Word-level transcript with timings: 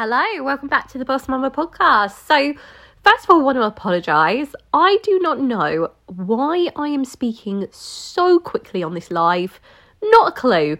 Hello, 0.00 0.44
welcome 0.44 0.68
back 0.68 0.86
to 0.90 0.96
the 0.96 1.04
Boss 1.04 1.26
Mama 1.26 1.50
podcast. 1.50 2.24
So, 2.24 2.54
first 3.02 3.24
of 3.24 3.30
all, 3.30 3.40
I 3.40 3.42
want 3.42 3.56
to 3.56 3.62
apologise. 3.62 4.54
I 4.72 4.98
do 5.02 5.18
not 5.18 5.40
know 5.40 5.90
why 6.06 6.68
I 6.76 6.86
am 6.86 7.04
speaking 7.04 7.66
so 7.72 8.38
quickly 8.38 8.80
on 8.84 8.94
this 8.94 9.10
live. 9.10 9.58
Not 10.00 10.28
a 10.28 10.40
clue. 10.40 10.78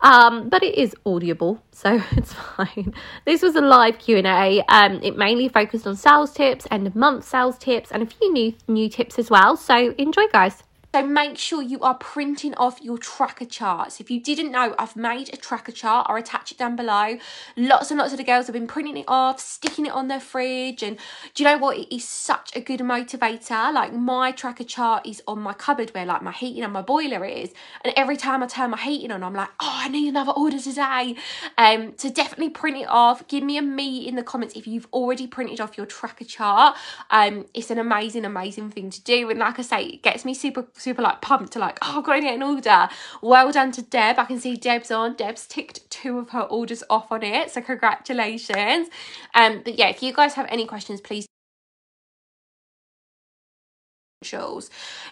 Um, 0.00 0.48
but 0.48 0.64
it 0.64 0.74
is 0.74 0.96
audible, 1.06 1.62
so 1.70 2.02
it's 2.10 2.32
fine. 2.32 2.92
This 3.24 3.40
was 3.40 3.54
a 3.54 3.60
live 3.60 4.00
Q&A. 4.00 4.60
Um, 4.62 5.00
it 5.00 5.16
mainly 5.16 5.48
focused 5.48 5.86
on 5.86 5.94
sales 5.94 6.32
tips, 6.32 6.66
end 6.68 6.88
of 6.88 6.96
month 6.96 7.22
sales 7.22 7.58
tips, 7.58 7.92
and 7.92 8.02
a 8.02 8.06
few 8.06 8.32
new 8.32 8.52
new 8.66 8.88
tips 8.88 9.16
as 9.20 9.30
well. 9.30 9.56
So 9.56 9.94
enjoy, 9.96 10.26
guys. 10.32 10.64
So 10.96 11.02
make 11.02 11.36
sure 11.36 11.60
you 11.60 11.78
are 11.80 11.92
printing 11.92 12.54
off 12.54 12.80
your 12.80 12.96
tracker 12.96 13.44
charts. 13.44 14.00
If 14.00 14.10
you 14.10 14.18
didn't 14.18 14.50
know, 14.50 14.74
I've 14.78 14.96
made 14.96 15.28
a 15.30 15.36
tracker 15.36 15.70
chart. 15.70 16.06
I'll 16.08 16.16
attach 16.16 16.52
it 16.52 16.56
down 16.56 16.74
below. 16.74 17.18
Lots 17.54 17.90
and 17.90 17.98
lots 17.98 18.12
of 18.12 18.16
the 18.16 18.24
girls 18.24 18.46
have 18.46 18.54
been 18.54 18.66
printing 18.66 18.96
it 18.96 19.04
off, 19.06 19.38
sticking 19.38 19.84
it 19.84 19.92
on 19.92 20.08
their 20.08 20.20
fridge. 20.20 20.82
And 20.82 20.96
do 21.34 21.42
you 21.42 21.50
know 21.50 21.58
what? 21.58 21.76
It 21.76 21.94
is 21.94 22.08
such 22.08 22.56
a 22.56 22.62
good 22.62 22.80
motivator. 22.80 23.74
Like 23.74 23.92
my 23.92 24.32
tracker 24.32 24.64
chart 24.64 25.06
is 25.06 25.22
on 25.28 25.40
my 25.40 25.52
cupboard 25.52 25.90
where 25.90 26.06
like 26.06 26.22
my 26.22 26.32
heating 26.32 26.64
and 26.64 26.72
my 26.72 26.80
boiler 26.80 27.26
is. 27.26 27.52
And 27.84 27.92
every 27.94 28.16
time 28.16 28.42
I 28.42 28.46
turn 28.46 28.70
my 28.70 28.80
heating 28.80 29.12
on, 29.12 29.22
I'm 29.22 29.34
like, 29.34 29.50
oh, 29.60 29.80
I 29.82 29.88
need 29.88 30.08
another 30.08 30.32
order 30.32 30.58
today. 30.58 31.16
Um, 31.58 31.92
so 31.98 32.08
definitely 32.08 32.48
print 32.48 32.78
it 32.78 32.88
off. 32.88 33.28
Give 33.28 33.44
me 33.44 33.58
a 33.58 33.62
me 33.62 34.08
in 34.08 34.16
the 34.16 34.22
comments 34.22 34.56
if 34.56 34.66
you've 34.66 34.88
already 34.94 35.26
printed 35.26 35.60
off 35.60 35.76
your 35.76 35.84
tracker 35.84 36.24
chart. 36.24 36.74
Um, 37.10 37.44
it's 37.52 37.70
an 37.70 37.78
amazing, 37.78 38.24
amazing 38.24 38.70
thing 38.70 38.88
to 38.88 39.02
do. 39.02 39.28
And 39.28 39.40
like 39.40 39.58
I 39.58 39.62
say, 39.62 39.84
it 39.84 40.02
gets 40.02 40.24
me 40.24 40.32
super 40.32 40.66
super 40.86 41.02
like 41.02 41.20
pumped 41.20 41.52
to 41.54 41.58
like, 41.58 41.78
oh, 41.82 41.98
I've 41.98 42.04
got 42.04 42.14
to 42.14 42.20
get 42.20 42.34
an 42.34 42.44
order. 42.44 42.88
Well 43.20 43.50
done 43.50 43.72
to 43.72 43.82
Deb. 43.82 44.20
I 44.20 44.24
can 44.24 44.38
see 44.38 44.54
Deb's 44.54 44.92
on. 44.92 45.14
Deb's 45.16 45.44
ticked 45.46 45.90
two 45.90 46.18
of 46.18 46.30
her 46.30 46.42
orders 46.42 46.84
off 46.88 47.10
on 47.10 47.24
it. 47.24 47.50
So 47.50 47.60
congratulations. 47.60 48.88
Um, 49.34 49.62
but 49.64 49.76
yeah, 49.76 49.88
if 49.88 50.00
you 50.00 50.12
guys 50.12 50.34
have 50.34 50.46
any 50.48 50.64
questions, 50.64 51.00
please 51.00 51.26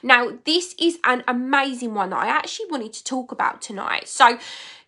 now, 0.03 0.39
this 0.45 0.75
is 0.79 0.99
an 1.05 1.23
amazing 1.29 1.95
one 1.95 2.11
that 2.11 2.19
I 2.19 2.29
actually 2.29 2.67
wanted 2.71 2.93
to 2.95 3.05
talk 3.05 3.33
about 3.33 3.61
tonight. 3.61 4.09
So, 4.09 4.39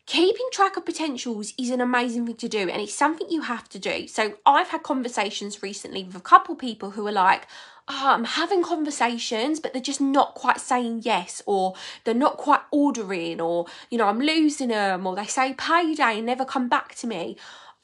keeping 0.06 0.46
track 0.52 0.76
of 0.76 0.86
potentials 0.86 1.52
is 1.58 1.70
an 1.70 1.80
amazing 1.80 2.26
thing 2.26 2.36
to 2.36 2.48
do, 2.48 2.68
and 2.68 2.80
it's 2.80 2.94
something 2.94 3.28
you 3.28 3.42
have 3.42 3.68
to 3.70 3.78
do. 3.78 4.06
So, 4.08 4.34
I've 4.46 4.68
had 4.68 4.82
conversations 4.82 5.62
recently 5.62 6.04
with 6.04 6.16
a 6.16 6.20
couple 6.20 6.54
people 6.54 6.92
who 6.92 7.06
are 7.06 7.12
like, 7.12 7.46
oh, 7.88 8.10
I'm 8.14 8.24
having 8.24 8.62
conversations, 8.62 9.60
but 9.60 9.72
they're 9.72 9.82
just 9.82 10.00
not 10.00 10.34
quite 10.34 10.60
saying 10.60 11.02
yes, 11.04 11.42
or 11.46 11.74
they're 12.04 12.14
not 12.14 12.36
quite 12.36 12.62
ordering, 12.70 13.40
or, 13.40 13.66
you 13.90 13.98
know, 13.98 14.06
I'm 14.06 14.20
losing 14.20 14.68
them, 14.68 15.06
or 15.06 15.16
they 15.16 15.26
say 15.26 15.54
payday 15.54 16.18
and 16.18 16.26
never 16.26 16.44
come 16.44 16.68
back 16.68 16.94
to 16.96 17.06
me. 17.06 17.36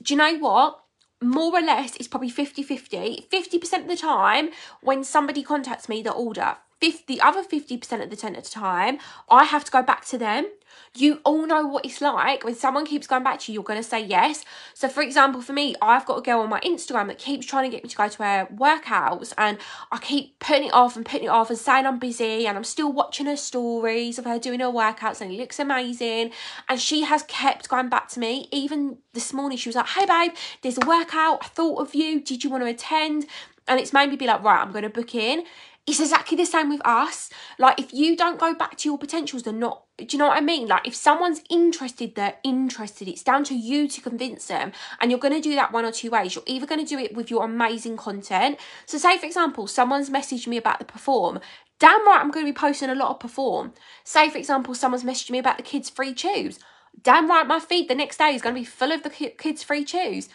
Do 0.02 0.14
you 0.14 0.18
know 0.18 0.36
what? 0.38 0.78
More 1.20 1.54
or 1.54 1.60
less, 1.60 1.94
it's 1.96 2.08
probably 2.08 2.30
50 2.30 2.62
50. 2.62 3.28
50% 3.32 3.82
of 3.82 3.88
the 3.88 3.96
time, 3.96 4.50
when 4.80 5.04
somebody 5.04 5.42
contacts 5.42 5.88
me, 5.88 6.02
the 6.02 6.12
order. 6.12 6.56
50, 6.82 7.04
the 7.06 7.20
other 7.20 7.42
50% 7.42 8.02
of 8.02 8.10
the 8.10 8.42
time, 8.42 8.98
I 9.30 9.44
have 9.44 9.64
to 9.64 9.70
go 9.70 9.82
back 9.82 10.04
to 10.06 10.18
them 10.18 10.46
you 10.94 11.20
all 11.24 11.46
know 11.46 11.66
what 11.66 11.86
it's 11.86 12.00
like 12.02 12.44
when 12.44 12.54
someone 12.54 12.84
keeps 12.84 13.06
going 13.06 13.22
back 13.22 13.40
to 13.40 13.52
you, 13.52 13.54
you're 13.54 13.64
going 13.64 13.80
to 13.80 13.88
say 13.88 14.04
yes. 14.04 14.44
So, 14.74 14.88
for 14.88 15.02
example, 15.02 15.40
for 15.40 15.54
me, 15.54 15.74
I've 15.80 16.04
got 16.04 16.18
a 16.18 16.20
girl 16.20 16.40
on 16.40 16.50
my 16.50 16.60
Instagram 16.60 17.06
that 17.06 17.18
keeps 17.18 17.46
trying 17.46 17.64
to 17.64 17.74
get 17.74 17.82
me 17.82 17.88
to 17.88 17.96
go 17.96 18.08
to 18.08 18.22
her 18.22 18.48
workouts, 18.54 19.32
and 19.38 19.58
I 19.90 19.98
keep 19.98 20.38
putting 20.38 20.68
it 20.68 20.74
off 20.74 20.96
and 20.96 21.04
putting 21.06 21.26
it 21.26 21.30
off 21.30 21.48
and 21.48 21.58
saying 21.58 21.86
I'm 21.86 21.98
busy, 21.98 22.46
and 22.46 22.58
I'm 22.58 22.64
still 22.64 22.92
watching 22.92 23.26
her 23.26 23.36
stories 23.36 24.18
of 24.18 24.26
her 24.26 24.38
doing 24.38 24.60
her 24.60 24.66
workouts, 24.66 25.20
and 25.20 25.32
it 25.32 25.38
looks 25.38 25.58
amazing. 25.58 26.30
And 26.68 26.80
she 26.80 27.02
has 27.04 27.22
kept 27.22 27.68
going 27.68 27.88
back 27.88 28.08
to 28.08 28.20
me. 28.20 28.48
Even 28.52 28.98
this 29.14 29.32
morning, 29.32 29.56
she 29.56 29.70
was 29.70 29.76
like, 29.76 29.88
Hey, 29.88 30.04
babe, 30.04 30.32
there's 30.62 30.78
a 30.78 30.86
workout. 30.86 31.38
I 31.42 31.48
thought 31.48 31.80
of 31.80 31.94
you. 31.94 32.20
Did 32.20 32.44
you 32.44 32.50
want 32.50 32.64
to 32.64 32.68
attend? 32.68 33.26
And 33.68 33.78
it's 33.78 33.92
made 33.92 34.10
me 34.10 34.16
be 34.16 34.26
like, 34.26 34.42
Right, 34.42 34.60
I'm 34.60 34.72
going 34.72 34.82
to 34.82 34.90
book 34.90 35.14
in. 35.14 35.44
It's 35.84 35.98
exactly 35.98 36.36
the 36.36 36.44
same 36.44 36.68
with 36.68 36.80
us. 36.84 37.28
Like, 37.58 37.80
if 37.80 37.92
you 37.92 38.16
don't 38.16 38.38
go 38.38 38.54
back 38.54 38.76
to 38.78 38.88
your 38.88 38.98
potentials, 38.98 39.42
they're 39.42 39.52
not. 39.52 39.82
Do 39.98 40.06
you 40.10 40.18
know 40.18 40.28
what 40.28 40.38
I 40.38 40.40
mean? 40.40 40.68
Like, 40.68 40.86
if 40.86 40.94
someone's 40.94 41.42
interested, 41.50 42.14
they're 42.14 42.38
interested. 42.44 43.08
It's 43.08 43.24
down 43.24 43.42
to 43.44 43.54
you 43.54 43.88
to 43.88 44.00
convince 44.00 44.46
them. 44.46 44.70
And 45.00 45.10
you're 45.10 45.18
going 45.18 45.34
to 45.34 45.40
do 45.40 45.56
that 45.56 45.72
one 45.72 45.84
or 45.84 45.90
two 45.90 46.10
ways. 46.10 46.36
You're 46.36 46.44
either 46.46 46.66
going 46.66 46.84
to 46.84 46.88
do 46.88 47.00
it 47.00 47.16
with 47.16 47.30
your 47.32 47.44
amazing 47.44 47.96
content. 47.96 48.60
So, 48.86 48.96
say, 48.96 49.18
for 49.18 49.26
example, 49.26 49.66
someone's 49.66 50.08
messaged 50.08 50.46
me 50.46 50.56
about 50.56 50.78
the 50.78 50.84
perform. 50.84 51.40
Damn 51.80 52.06
right, 52.06 52.20
I'm 52.20 52.30
going 52.30 52.46
to 52.46 52.52
be 52.52 52.56
posting 52.56 52.90
a 52.90 52.94
lot 52.94 53.10
of 53.10 53.18
perform. 53.18 53.72
Say, 54.04 54.30
for 54.30 54.38
example, 54.38 54.76
someone's 54.76 55.02
messaged 55.02 55.30
me 55.30 55.38
about 55.38 55.56
the 55.56 55.64
kids' 55.64 55.90
free 55.90 56.14
chews. 56.14 56.60
Damn 57.02 57.28
right, 57.28 57.44
my 57.44 57.58
feed 57.58 57.88
the 57.88 57.96
next 57.96 58.18
day 58.18 58.34
is 58.34 58.42
going 58.42 58.54
to 58.54 58.60
be 58.60 58.64
full 58.64 58.92
of 58.92 59.02
the 59.02 59.10
kids' 59.10 59.64
free 59.64 59.84
chews. 59.84 60.28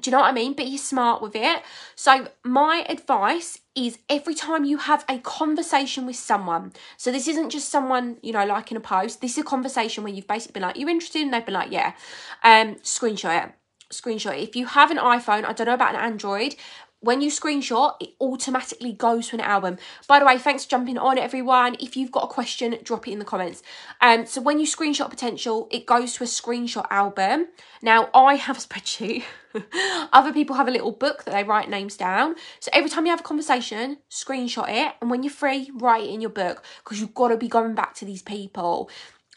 Do 0.00 0.10
you 0.10 0.12
know 0.12 0.20
what 0.20 0.28
I 0.28 0.32
mean? 0.32 0.54
But 0.54 0.68
you're 0.68 0.78
smart 0.78 1.20
with 1.20 1.34
it. 1.34 1.62
So, 1.94 2.28
my 2.44 2.84
advice 2.88 3.58
is 3.74 3.98
every 4.08 4.34
time 4.34 4.64
you 4.64 4.78
have 4.78 5.04
a 5.08 5.18
conversation 5.18 6.06
with 6.06 6.16
someone, 6.16 6.72
so 6.96 7.10
this 7.10 7.28
isn't 7.28 7.50
just 7.50 7.68
someone, 7.68 8.18
you 8.22 8.32
know, 8.32 8.44
liking 8.44 8.76
a 8.76 8.80
post, 8.80 9.20
this 9.20 9.32
is 9.32 9.38
a 9.38 9.44
conversation 9.44 10.04
where 10.04 10.12
you've 10.12 10.26
basically 10.26 10.54
been 10.54 10.62
like, 10.62 10.76
you're 10.78 10.88
interested, 10.88 11.22
and 11.22 11.32
they've 11.32 11.44
been 11.44 11.54
like, 11.54 11.72
yeah, 11.72 11.94
um, 12.42 12.76
screenshot 12.76 13.44
it. 13.44 13.52
Screenshot 13.92 14.36
it. 14.36 14.48
If 14.48 14.56
you 14.56 14.66
have 14.66 14.90
an 14.90 14.98
iPhone, 14.98 15.44
I 15.44 15.52
don't 15.52 15.66
know 15.66 15.74
about 15.74 15.94
an 15.94 16.00
Android, 16.00 16.56
when 17.00 17.20
you 17.20 17.30
screenshot, 17.30 17.94
it 18.00 18.10
automatically 18.20 18.92
goes 18.92 19.28
to 19.28 19.36
an 19.36 19.40
album. 19.40 19.78
By 20.08 20.18
the 20.18 20.26
way, 20.26 20.36
thanks 20.36 20.64
for 20.64 20.70
jumping 20.70 20.98
on, 20.98 21.16
everyone. 21.16 21.76
If 21.78 21.96
you've 21.96 22.10
got 22.10 22.24
a 22.24 22.26
question, 22.26 22.76
drop 22.82 23.06
it 23.06 23.12
in 23.12 23.20
the 23.20 23.24
comments. 23.24 23.62
Um, 24.00 24.26
so 24.26 24.40
when 24.40 24.58
you 24.58 24.66
screenshot 24.66 25.08
potential, 25.08 25.68
it 25.70 25.86
goes 25.86 26.14
to 26.14 26.24
a 26.24 26.26
screenshot 26.26 26.86
album. 26.90 27.48
Now, 27.82 28.10
I 28.12 28.34
have 28.34 28.58
a 28.58 28.60
spreadsheet. 28.60 29.22
Other 30.12 30.32
people 30.32 30.56
have 30.56 30.66
a 30.66 30.72
little 30.72 30.92
book 30.92 31.24
that 31.24 31.30
they 31.30 31.44
write 31.44 31.70
names 31.70 31.96
down. 31.96 32.34
So 32.58 32.70
every 32.72 32.90
time 32.90 33.06
you 33.06 33.10
have 33.10 33.20
a 33.20 33.24
conversation, 33.24 33.98
screenshot 34.10 34.68
it. 34.68 34.94
And 35.00 35.08
when 35.08 35.22
you're 35.22 35.32
free, 35.32 35.70
write 35.74 36.04
it 36.04 36.10
in 36.10 36.20
your 36.20 36.30
book 36.30 36.64
because 36.82 37.00
you've 37.00 37.14
got 37.14 37.28
to 37.28 37.36
be 37.36 37.48
going 37.48 37.74
back 37.74 37.94
to 37.94 38.04
these 38.04 38.22
people 38.22 38.90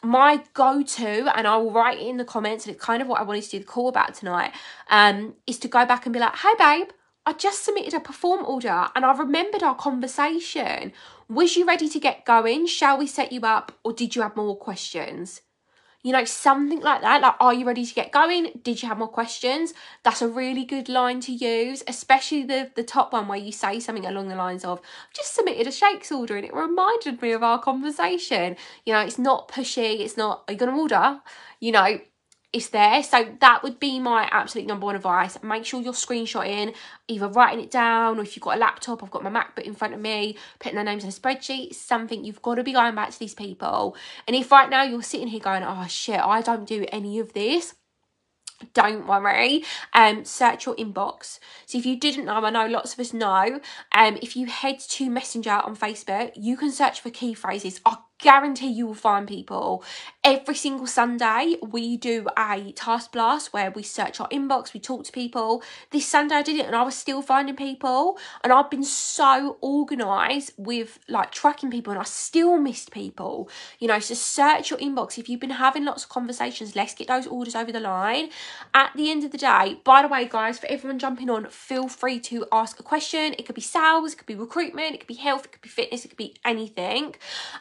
my 0.04 0.42
go-to 0.52 1.30
and 1.36 1.46
i 1.46 1.56
will 1.56 1.70
write 1.70 1.98
it 1.98 2.08
in 2.08 2.16
the 2.16 2.24
comments 2.24 2.66
and 2.66 2.74
it's 2.74 2.84
kind 2.84 3.00
of 3.00 3.06
what 3.06 3.20
i 3.20 3.22
wanted 3.22 3.44
to 3.44 3.50
do 3.50 3.58
the 3.60 3.64
call 3.64 3.88
about 3.88 4.12
tonight 4.14 4.50
um 4.90 5.32
is 5.46 5.60
to 5.60 5.68
go 5.68 5.86
back 5.86 6.06
and 6.06 6.12
be 6.12 6.18
like 6.18 6.34
hey 6.34 6.52
babe 6.58 6.88
I 7.24 7.32
just 7.32 7.64
submitted 7.64 7.94
a 7.94 8.00
perform 8.00 8.44
order 8.44 8.88
and 8.96 9.04
I 9.04 9.16
remembered 9.16 9.62
our 9.62 9.76
conversation. 9.76 10.92
Was 11.28 11.56
you 11.56 11.64
ready 11.64 11.88
to 11.88 12.00
get 12.00 12.24
going? 12.24 12.66
Shall 12.66 12.98
we 12.98 13.06
set 13.06 13.30
you 13.30 13.40
up 13.42 13.72
or 13.84 13.92
did 13.92 14.16
you 14.16 14.22
have 14.22 14.36
more 14.36 14.56
questions? 14.56 15.40
You 16.02 16.10
know, 16.10 16.24
something 16.24 16.80
like 16.80 17.00
that. 17.02 17.22
Like, 17.22 17.36
are 17.38 17.54
you 17.54 17.64
ready 17.64 17.86
to 17.86 17.94
get 17.94 18.10
going? 18.10 18.60
Did 18.64 18.82
you 18.82 18.88
have 18.88 18.98
more 18.98 19.06
questions? 19.06 19.72
That's 20.02 20.20
a 20.20 20.26
really 20.26 20.64
good 20.64 20.88
line 20.88 21.20
to 21.20 21.32
use, 21.32 21.84
especially 21.86 22.42
the, 22.42 22.72
the 22.74 22.82
top 22.82 23.12
one 23.12 23.28
where 23.28 23.38
you 23.38 23.52
say 23.52 23.78
something 23.78 24.04
along 24.04 24.26
the 24.26 24.34
lines 24.34 24.64
of, 24.64 24.80
just 25.14 25.32
submitted 25.32 25.68
a 25.68 25.72
shakes 25.72 26.10
order 26.10 26.36
and 26.36 26.44
it 26.44 26.52
reminded 26.52 27.22
me 27.22 27.30
of 27.30 27.44
our 27.44 27.60
conversation. 27.60 28.56
You 28.84 28.94
know, 28.94 29.00
it's 29.00 29.18
not 29.18 29.46
pushy, 29.46 30.00
it's 30.00 30.16
not, 30.16 30.42
are 30.48 30.54
you 30.54 30.58
going 30.58 30.74
to 30.74 30.80
order? 30.80 31.20
You 31.60 31.70
know, 31.70 32.00
it's 32.52 32.68
there. 32.68 33.02
So 33.02 33.34
that 33.40 33.62
would 33.62 33.80
be 33.80 33.98
my 33.98 34.28
absolute 34.30 34.66
number 34.66 34.84
one 34.84 34.96
advice. 34.96 35.42
Make 35.42 35.64
sure 35.64 35.80
you're 35.80 35.94
screenshotting, 35.94 36.74
either 37.08 37.28
writing 37.28 37.64
it 37.64 37.70
down, 37.70 38.18
or 38.18 38.22
if 38.22 38.36
you've 38.36 38.42
got 38.42 38.56
a 38.56 38.60
laptop, 38.60 39.02
I've 39.02 39.10
got 39.10 39.22
my 39.22 39.30
MacBook 39.30 39.64
in 39.64 39.74
front 39.74 39.94
of 39.94 40.00
me, 40.00 40.36
putting 40.58 40.76
their 40.76 40.84
names 40.84 41.02
in 41.02 41.08
a 41.08 41.12
spreadsheet, 41.12 41.74
something 41.74 42.24
you've 42.24 42.42
got 42.42 42.56
to 42.56 42.62
be 42.62 42.72
going 42.72 42.94
back 42.94 43.10
to 43.10 43.18
these 43.18 43.34
people. 43.34 43.96
And 44.26 44.36
if 44.36 44.52
right 44.52 44.68
now 44.68 44.82
you're 44.82 45.02
sitting 45.02 45.28
here 45.28 45.40
going, 45.40 45.62
oh 45.62 45.86
shit, 45.88 46.20
I 46.20 46.42
don't 46.42 46.66
do 46.66 46.84
any 46.92 47.18
of 47.18 47.32
this, 47.32 47.74
don't 48.74 49.08
worry 49.08 49.64
um 49.92 50.24
search 50.24 50.66
your 50.66 50.76
inbox 50.76 51.40
so 51.66 51.76
if 51.76 51.84
you 51.84 51.98
didn't 51.98 52.26
know 52.26 52.34
i 52.34 52.48
know 52.48 52.64
lots 52.64 52.92
of 52.92 53.00
us 53.00 53.12
know 53.12 53.58
um 53.90 54.16
if 54.22 54.36
you 54.36 54.46
head 54.46 54.78
to 54.78 55.10
messenger 55.10 55.50
on 55.50 55.74
facebook 55.74 56.30
you 56.36 56.56
can 56.56 56.70
search 56.70 57.00
for 57.00 57.10
key 57.10 57.34
phrases 57.34 57.80
i 57.84 57.96
guarantee 58.22 58.68
you 58.68 58.86
will 58.86 58.94
find 58.94 59.28
people. 59.28 59.84
Every 60.24 60.54
single 60.54 60.86
Sunday, 60.86 61.56
we 61.60 61.96
do 61.96 62.28
a 62.38 62.70
task 62.76 63.10
blast 63.10 63.52
where 63.52 63.72
we 63.72 63.82
search 63.82 64.20
our 64.20 64.28
inbox, 64.28 64.72
we 64.72 64.78
talk 64.78 65.02
to 65.06 65.10
people. 65.10 65.64
This 65.90 66.06
Sunday, 66.06 66.36
I 66.36 66.42
did 66.42 66.60
it 66.60 66.66
and 66.66 66.76
I 66.76 66.82
was 66.82 66.94
still 66.94 67.22
finding 67.22 67.56
people. 67.56 68.16
And 68.44 68.52
I've 68.52 68.70
been 68.70 68.84
so 68.84 69.58
organised 69.60 70.52
with 70.56 71.00
like 71.08 71.32
tracking 71.32 71.72
people 71.72 71.90
and 71.90 71.98
I 71.98 72.04
still 72.04 72.56
missed 72.56 72.92
people. 72.92 73.50
You 73.80 73.88
know, 73.88 73.98
so 73.98 74.14
search 74.14 74.70
your 74.70 74.78
inbox. 74.78 75.18
If 75.18 75.28
you've 75.28 75.40
been 75.40 75.50
having 75.50 75.84
lots 75.84 76.04
of 76.04 76.10
conversations, 76.10 76.76
let's 76.76 76.94
get 76.94 77.08
those 77.08 77.26
orders 77.26 77.56
over 77.56 77.72
the 77.72 77.80
line. 77.80 78.28
At 78.74 78.92
the 78.94 79.10
end 79.10 79.24
of 79.24 79.32
the 79.32 79.38
day, 79.38 79.80
by 79.82 80.02
the 80.02 80.08
way, 80.08 80.28
guys, 80.28 80.56
for 80.56 80.66
everyone 80.66 81.00
jumping 81.00 81.30
on, 81.30 81.46
feel 81.46 81.88
free 81.88 82.20
to 82.20 82.46
ask 82.52 82.78
a 82.78 82.84
question. 82.84 83.34
It 83.40 83.46
could 83.46 83.56
be 83.56 83.60
sales, 83.60 84.12
it 84.12 84.18
could 84.18 84.26
be 84.26 84.36
recruitment, 84.36 84.94
it 84.94 85.00
could 85.00 85.08
be 85.08 85.14
health, 85.14 85.46
it 85.46 85.50
could 85.50 85.62
be 85.62 85.68
fitness, 85.68 86.04
it 86.04 86.10
could 86.10 86.16
be 86.16 86.36
anything. 86.44 87.16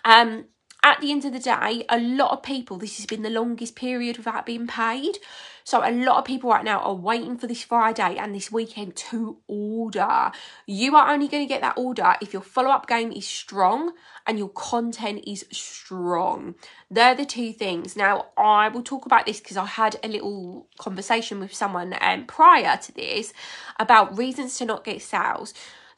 Um, 0.05 0.45
at 0.83 0.99
the 0.99 1.11
end 1.11 1.25
of 1.25 1.33
the 1.33 1.39
day, 1.39 1.85
a 1.89 1.99
lot 1.99 2.31
of 2.31 2.41
people, 2.41 2.77
this 2.77 2.97
has 2.97 3.05
been 3.05 3.21
the 3.21 3.29
longest 3.29 3.75
period 3.75 4.17
without 4.17 4.47
being 4.47 4.65
paid. 4.65 5.19
So 5.63 5.87
a 5.87 5.91
lot 5.91 6.17
of 6.17 6.25
people 6.25 6.49
right 6.49 6.63
now 6.63 6.79
are 6.79 6.95
waiting 6.95 7.37
for 7.37 7.45
this 7.45 7.63
Friday 7.63 8.17
and 8.17 8.33
this 8.33 8.51
weekend 8.51 8.95
to 8.95 9.37
order. 9.47 10.31
You 10.65 10.95
are 10.95 11.13
only 11.13 11.27
going 11.27 11.43
to 11.43 11.47
get 11.47 11.61
that 11.61 11.77
order 11.77 12.15
if 12.19 12.33
your 12.33 12.41
follow 12.41 12.71
up 12.71 12.87
game 12.87 13.11
is 13.11 13.27
strong 13.27 13.93
and 14.25 14.39
your 14.39 14.49
content 14.49 15.23
is 15.27 15.45
strong. 15.51 16.55
They're 16.89 17.13
the 17.13 17.25
two 17.25 17.53
things. 17.53 17.95
Now, 17.95 18.27
I 18.35 18.69
will 18.69 18.81
talk 18.81 19.05
about 19.05 19.27
this 19.27 19.39
because 19.39 19.57
I 19.57 19.65
had 19.65 19.97
a 20.03 20.07
little 20.07 20.67
conversation 20.79 21.39
with 21.39 21.53
someone 21.53 21.95
um, 22.01 22.25
prior 22.25 22.77
to 22.77 22.91
this 22.91 23.33
about 23.79 24.17
reasons 24.17 24.57
to 24.57 24.65
not 24.65 24.83
get 24.83 25.03
sales 25.03 25.53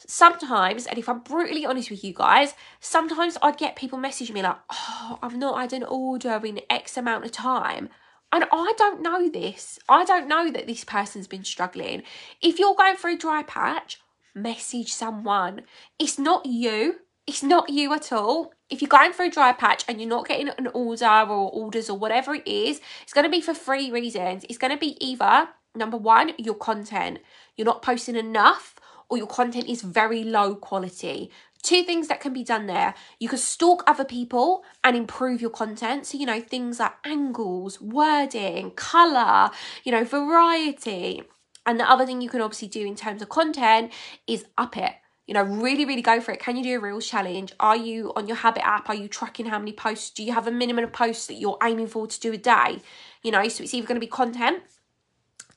sometimes, 0.08 0.86
and 0.86 0.98
if 0.98 1.08
I'm 1.08 1.20
brutally 1.20 1.66
honest 1.66 1.90
with 1.90 2.04
you 2.04 2.14
guys, 2.14 2.54
sometimes 2.80 3.38
I 3.42 3.52
get 3.52 3.76
people 3.76 4.00
messaging 4.00 4.34
me 4.34 4.44
like, 4.44 4.58
oh, 4.72 5.20
I've 5.22 5.38
not 5.38 5.60
had 5.60 5.74
an 5.74 5.84
order 5.84 6.42
in 6.46 6.62
X 6.70 6.98
amount 6.98 7.26
of 7.26 7.32
time. 7.32 7.90
And 8.32 8.46
I 8.52 8.74
don't 8.78 9.02
know 9.02 9.30
this. 9.30 9.78
I 9.88 10.06
don't 10.06 10.28
know 10.28 10.50
that 10.50 10.66
this 10.66 10.84
person's 10.84 11.28
been 11.28 11.44
struggling. 11.44 12.02
If 12.42 12.58
you're 12.58 12.76
going 12.76 12.96
through 12.96 13.16
a 13.16 13.18
dry 13.18 13.44
patch, 13.44 14.00
message 14.34 14.92
someone. 14.92 15.62
It's 16.00 16.18
not 16.18 16.46
you. 16.46 16.96
It's 17.28 17.44
not 17.44 17.70
you 17.70 17.94
at 17.94 18.12
all. 18.12 18.52
If 18.70 18.82
you're 18.82 18.90
going 18.90 19.14
through 19.14 19.28
a 19.28 19.32
dry 19.32 19.54
patch 19.54 19.86
and 19.88 20.02
you're 20.02 20.10
not 20.10 20.28
getting 20.28 20.50
an 20.50 20.68
order 20.74 21.06
or 21.06 21.52
orders 21.52 21.90
or 21.90 21.98
whatever 21.98 22.34
it 22.34 22.48
is, 22.48 22.82
it's 23.04 23.14
going 23.14 23.26
to 23.26 23.30
be 23.30 23.40
for 23.40 23.54
three 23.54 23.92
reasons. 23.92 24.46
It's 24.50 24.58
going 24.58 24.74
to 24.74 24.80
be 24.80 24.98
either 25.00 25.50
number 25.76 25.98
one, 25.98 26.32
your 26.38 26.56
content. 26.56 27.20
You're 27.56 27.66
not 27.66 27.84
posting 27.84 28.16
enough 28.16 28.76
or 29.10 29.18
your 29.18 29.28
content 29.28 29.70
is 29.70 29.82
very 29.82 30.24
low 30.24 30.56
quality. 30.56 31.32
Two 31.62 31.84
things 31.84 32.10
that 32.10 32.20
can 32.20 32.34
be 32.34 32.44
done 32.44 32.66
there. 32.66 32.94
You 33.20 33.30
can 33.30 33.38
stalk 33.38 33.84
other 33.88 34.04
people 34.04 34.64
and 34.84 34.98
improve 34.98 35.40
your 35.40 35.50
content. 35.50 36.06
So, 36.06 36.18
you 36.18 36.26
know, 36.26 36.42
things 36.42 36.80
like 36.80 36.94
angles, 37.06 37.80
wording, 37.80 38.72
colour, 38.72 39.50
you 39.86 39.92
know, 39.94 40.04
variety. 40.04 41.24
And 41.66 41.80
the 41.80 41.90
other 41.90 42.06
thing 42.06 42.22
you 42.22 42.30
can 42.30 42.42
obviously 42.42 42.68
do 42.68 42.86
in 42.86 42.96
terms 42.96 43.22
of 43.22 43.30
content 43.30 43.94
is 44.28 44.46
up 44.58 44.76
it. 44.76 44.92
You 45.26 45.34
know, 45.34 45.44
really, 45.44 45.86
really 45.86 46.02
go 46.02 46.20
for 46.20 46.34
it. 46.34 46.42
Can 46.42 46.58
you 46.58 46.64
do 46.64 46.78
a 46.78 46.82
real 46.82 47.00
challenge? 47.00 47.54
Are 47.62 47.78
you 47.78 48.12
on 48.18 48.28
your 48.28 48.36
Habit 48.36 48.66
app? 48.68 48.90
Are 48.90 48.96
you 48.96 49.08
tracking 49.08 49.46
how 49.46 49.58
many 49.58 49.72
posts? 49.72 50.10
Do 50.10 50.22
you 50.22 50.34
have 50.34 50.48
a 50.48 50.52
minimum 50.52 50.84
of 50.84 50.92
posts 50.92 51.28
that 51.28 51.36
you're 51.36 51.58
aiming 51.64 51.88
for 51.88 52.08
to 52.08 52.20
do 52.20 52.34
a 52.34 52.38
day? 52.38 52.82
You 53.22 53.32
know, 53.32 53.48
so 53.48 53.64
it's 53.64 53.74
either 53.74 53.88
going 53.88 53.96
to 53.96 54.06
be 54.06 54.08
content 54.08 54.64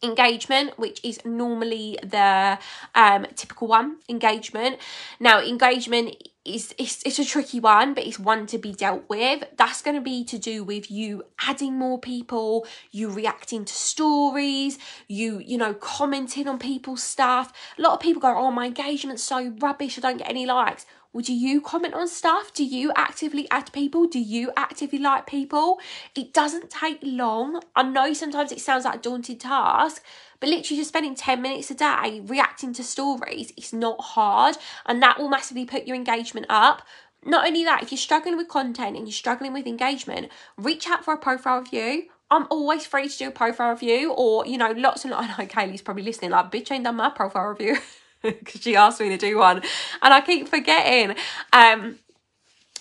engagement 0.02 0.78
which 0.78 1.00
is 1.04 1.24
normally 1.24 1.98
the 2.02 2.58
um, 2.94 3.26
typical 3.34 3.68
one 3.68 3.96
engagement. 4.08 4.78
Now 5.20 5.40
engagement 5.40 6.16
is 6.44 6.74
it's, 6.78 7.02
it's 7.04 7.18
a 7.18 7.24
tricky 7.24 7.58
one 7.58 7.94
but 7.94 8.06
it's 8.06 8.18
one 8.18 8.46
to 8.48 8.58
be 8.58 8.72
dealt 8.72 9.04
with. 9.08 9.44
That's 9.56 9.82
going 9.82 9.96
to 9.96 10.02
be 10.02 10.24
to 10.24 10.38
do 10.38 10.62
with 10.62 10.90
you 10.90 11.24
adding 11.40 11.78
more 11.78 11.98
people 11.98 12.66
you 12.90 13.10
reacting 13.10 13.64
to 13.64 13.74
stories 13.74 14.78
you 15.08 15.38
you 15.38 15.58
know 15.58 15.74
commenting 15.74 16.48
on 16.48 16.58
people's 16.58 17.02
stuff. 17.02 17.52
A 17.78 17.82
lot 17.82 17.94
of 17.94 18.00
people 18.00 18.20
go 18.20 18.36
oh 18.36 18.50
my 18.50 18.66
engagement's 18.66 19.22
so 19.22 19.54
rubbish 19.60 19.98
i 19.98 20.00
don't 20.00 20.18
get 20.18 20.28
any 20.28 20.46
likes 20.46 20.86
do 21.22 21.32
you 21.32 21.60
comment 21.60 21.94
on 21.94 22.08
stuff? 22.08 22.52
Do 22.52 22.64
you 22.64 22.92
actively 22.96 23.46
add 23.50 23.72
people? 23.72 24.06
Do 24.06 24.18
you 24.18 24.52
actively 24.56 24.98
like 24.98 25.26
people? 25.26 25.78
It 26.14 26.32
doesn't 26.32 26.70
take 26.70 26.98
long. 27.02 27.62
I 27.74 27.82
know 27.82 28.12
sometimes 28.12 28.52
it 28.52 28.60
sounds 28.60 28.84
like 28.84 28.96
a 28.96 28.98
daunting 28.98 29.38
task, 29.38 30.02
but 30.40 30.48
literally 30.48 30.78
just 30.80 30.88
spending 30.88 31.14
10 31.14 31.40
minutes 31.40 31.70
a 31.70 31.74
day 31.74 32.22
reacting 32.24 32.72
to 32.74 32.84
stories 32.84 33.52
is 33.56 33.72
not 33.72 34.00
hard 34.00 34.56
and 34.86 35.02
that 35.02 35.18
will 35.18 35.28
massively 35.28 35.64
put 35.64 35.86
your 35.86 35.96
engagement 35.96 36.46
up. 36.48 36.82
Not 37.24 37.46
only 37.46 37.64
that, 37.64 37.82
if 37.82 37.90
you're 37.90 37.98
struggling 37.98 38.36
with 38.36 38.48
content 38.48 38.96
and 38.96 39.06
you're 39.06 39.12
struggling 39.12 39.52
with 39.52 39.66
engagement, 39.66 40.30
reach 40.56 40.86
out 40.88 41.04
for 41.04 41.14
a 41.14 41.18
profile 41.18 41.60
review. 41.60 42.04
I'm 42.30 42.46
always 42.50 42.86
free 42.86 43.08
to 43.08 43.18
do 43.18 43.28
a 43.28 43.32
profile 43.32 43.70
review, 43.70 44.12
or 44.12 44.46
you 44.46 44.58
know, 44.58 44.72
lots 44.72 45.04
and 45.04 45.12
lots. 45.12 45.28
I 45.38 45.42
know 45.42 45.48
Kaylee's 45.48 45.82
probably 45.82 46.02
listening, 46.04 46.30
like, 46.30 46.50
bitch 46.50 46.70
ain't 46.70 46.84
done 46.84 46.96
my 46.96 47.10
profile 47.10 47.46
review. 47.46 47.78
because 48.38 48.62
she 48.62 48.76
asked 48.76 49.00
me 49.00 49.08
to 49.10 49.16
do 49.16 49.38
one 49.38 49.62
and 50.02 50.14
I 50.14 50.20
keep 50.20 50.48
forgetting. 50.48 51.16
Um, 51.52 51.98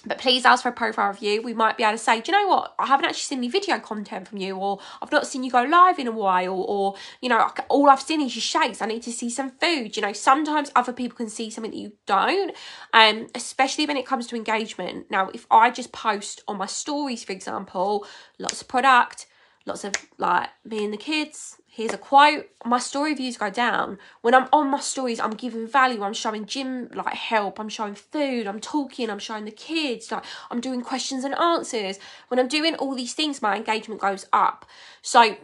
but 0.06 0.20
please 0.20 0.46
ask 0.46 0.64
for 0.64 0.70
a 0.70 0.74
profile 0.74 1.10
review. 1.10 1.42
We 1.42 1.54
might 1.54 1.78
be 1.78 1.84
able 1.84 1.94
to 1.94 1.98
say, 1.98 2.22
do 2.22 2.32
you 2.32 2.38
know 2.38 2.48
what? 2.48 2.76
I 2.78 2.86
haven't 2.86 3.06
actually 3.06 3.22
seen 3.22 3.40
any 3.40 3.48
video 3.48 3.80
content 3.80 4.28
from 4.28 4.38
you, 4.38 4.56
or 4.56 4.80
I've 5.02 5.12
not 5.12 5.26
seen 5.26 5.44
you 5.44 5.50
go 5.50 5.64
live 5.64 5.98
in 5.98 6.08
a 6.08 6.12
while, 6.12 6.54
or, 6.54 6.96
you 7.22 7.30
know, 7.30 7.50
all 7.70 7.90
I've 7.90 8.02
seen 8.02 8.22
is 8.22 8.36
your 8.36 8.42
shakes. 8.42 8.82
I 8.82 8.86
need 8.86 9.02
to 9.04 9.12
see 9.12 9.30
some 9.30 9.52
food. 9.52 9.96
You 9.96 10.04
know, 10.04 10.14
sometimes 10.14 10.72
other 10.76 10.94
people 10.94 11.18
can 11.18 11.30
see 11.30 11.50
something 11.50 11.72
that 11.72 11.78
you 11.78 11.94
don't, 12.06 12.56
um, 12.94 13.28
especially 13.34 13.86
when 13.86 13.98
it 13.98 14.06
comes 14.06 14.28
to 14.28 14.36
engagement. 14.36 15.10
Now, 15.10 15.30
if 15.34 15.48
I 15.50 15.72
just 15.72 15.92
post 15.92 16.44
on 16.48 16.58
my 16.58 16.68
stories, 16.68 17.24
for 17.24 17.32
example, 17.32 18.06
lots 18.38 18.62
of 18.62 18.68
product, 18.68 19.26
lots 19.66 19.84
of 19.84 19.94
like 20.20 20.50
me 20.64 20.86
and 20.86 20.94
the 20.94 20.98
kids, 20.98 21.58
here's 21.76 21.94
a 21.94 21.98
quote 21.98 22.48
my 22.64 22.80
story 22.80 23.14
views 23.14 23.38
go 23.38 23.50
down. 23.50 23.98
When 24.22 24.34
i'm 24.34 24.48
on 24.54 24.70
my 24.72 24.80
stories 24.80 25.20
i'm 25.20 25.32
giving 25.32 25.68
value. 25.68 26.04
I'm 26.04 26.14
showing 26.14 26.46
gym 26.46 26.90
like 26.94 27.14
help. 27.14 27.60
I'm 27.60 27.70
showing 27.70 27.96
food. 27.96 28.48
I'm 28.48 28.62
talking. 28.62 29.10
I'm 29.10 29.20
showing 29.20 29.44
the 29.44 29.52
kids. 29.52 30.10
Like 30.12 30.24
i'm 30.50 30.62
doing 30.62 30.82
questions 30.82 31.26
and 31.26 31.36
answers. 31.36 32.00
When 32.30 32.40
i'm 32.40 32.48
doing 32.48 32.76
all 32.76 32.96
these 32.96 33.14
things 33.14 33.42
my 33.42 33.58
engagement 33.58 34.00
goes 34.00 34.26
up. 34.32 34.66
So 35.02 35.36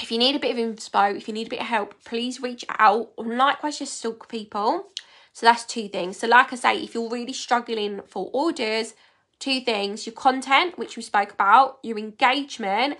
if 0.00 0.12
you 0.12 0.18
need 0.18 0.36
a 0.36 0.38
bit 0.38 0.56
of 0.56 0.58
inspo 0.58 1.16
if 1.16 1.26
you 1.26 1.34
need 1.34 1.48
a 1.48 1.50
bit 1.50 1.60
of 1.60 1.66
help 1.66 2.04
please 2.04 2.40
reach 2.40 2.64
out. 2.78 3.10
Likewise 3.18 3.80
just 3.80 3.98
stalk 3.98 4.28
people. 4.28 4.90
So 5.32 5.46
that's 5.46 5.64
two 5.64 5.88
things. 5.88 6.18
So 6.18 6.28
like 6.28 6.52
i 6.52 6.56
say 6.56 6.76
if 6.80 6.94
you're 6.94 7.10
really 7.10 7.32
struggling 7.32 8.00
for 8.06 8.30
orders 8.32 8.94
two 9.40 9.60
things. 9.60 10.06
Your 10.06 10.14
content 10.14 10.78
which 10.78 10.96
we 10.96 11.02
spoke 11.02 11.32
about 11.32 11.78
your 11.82 11.98
engagement 11.98 12.96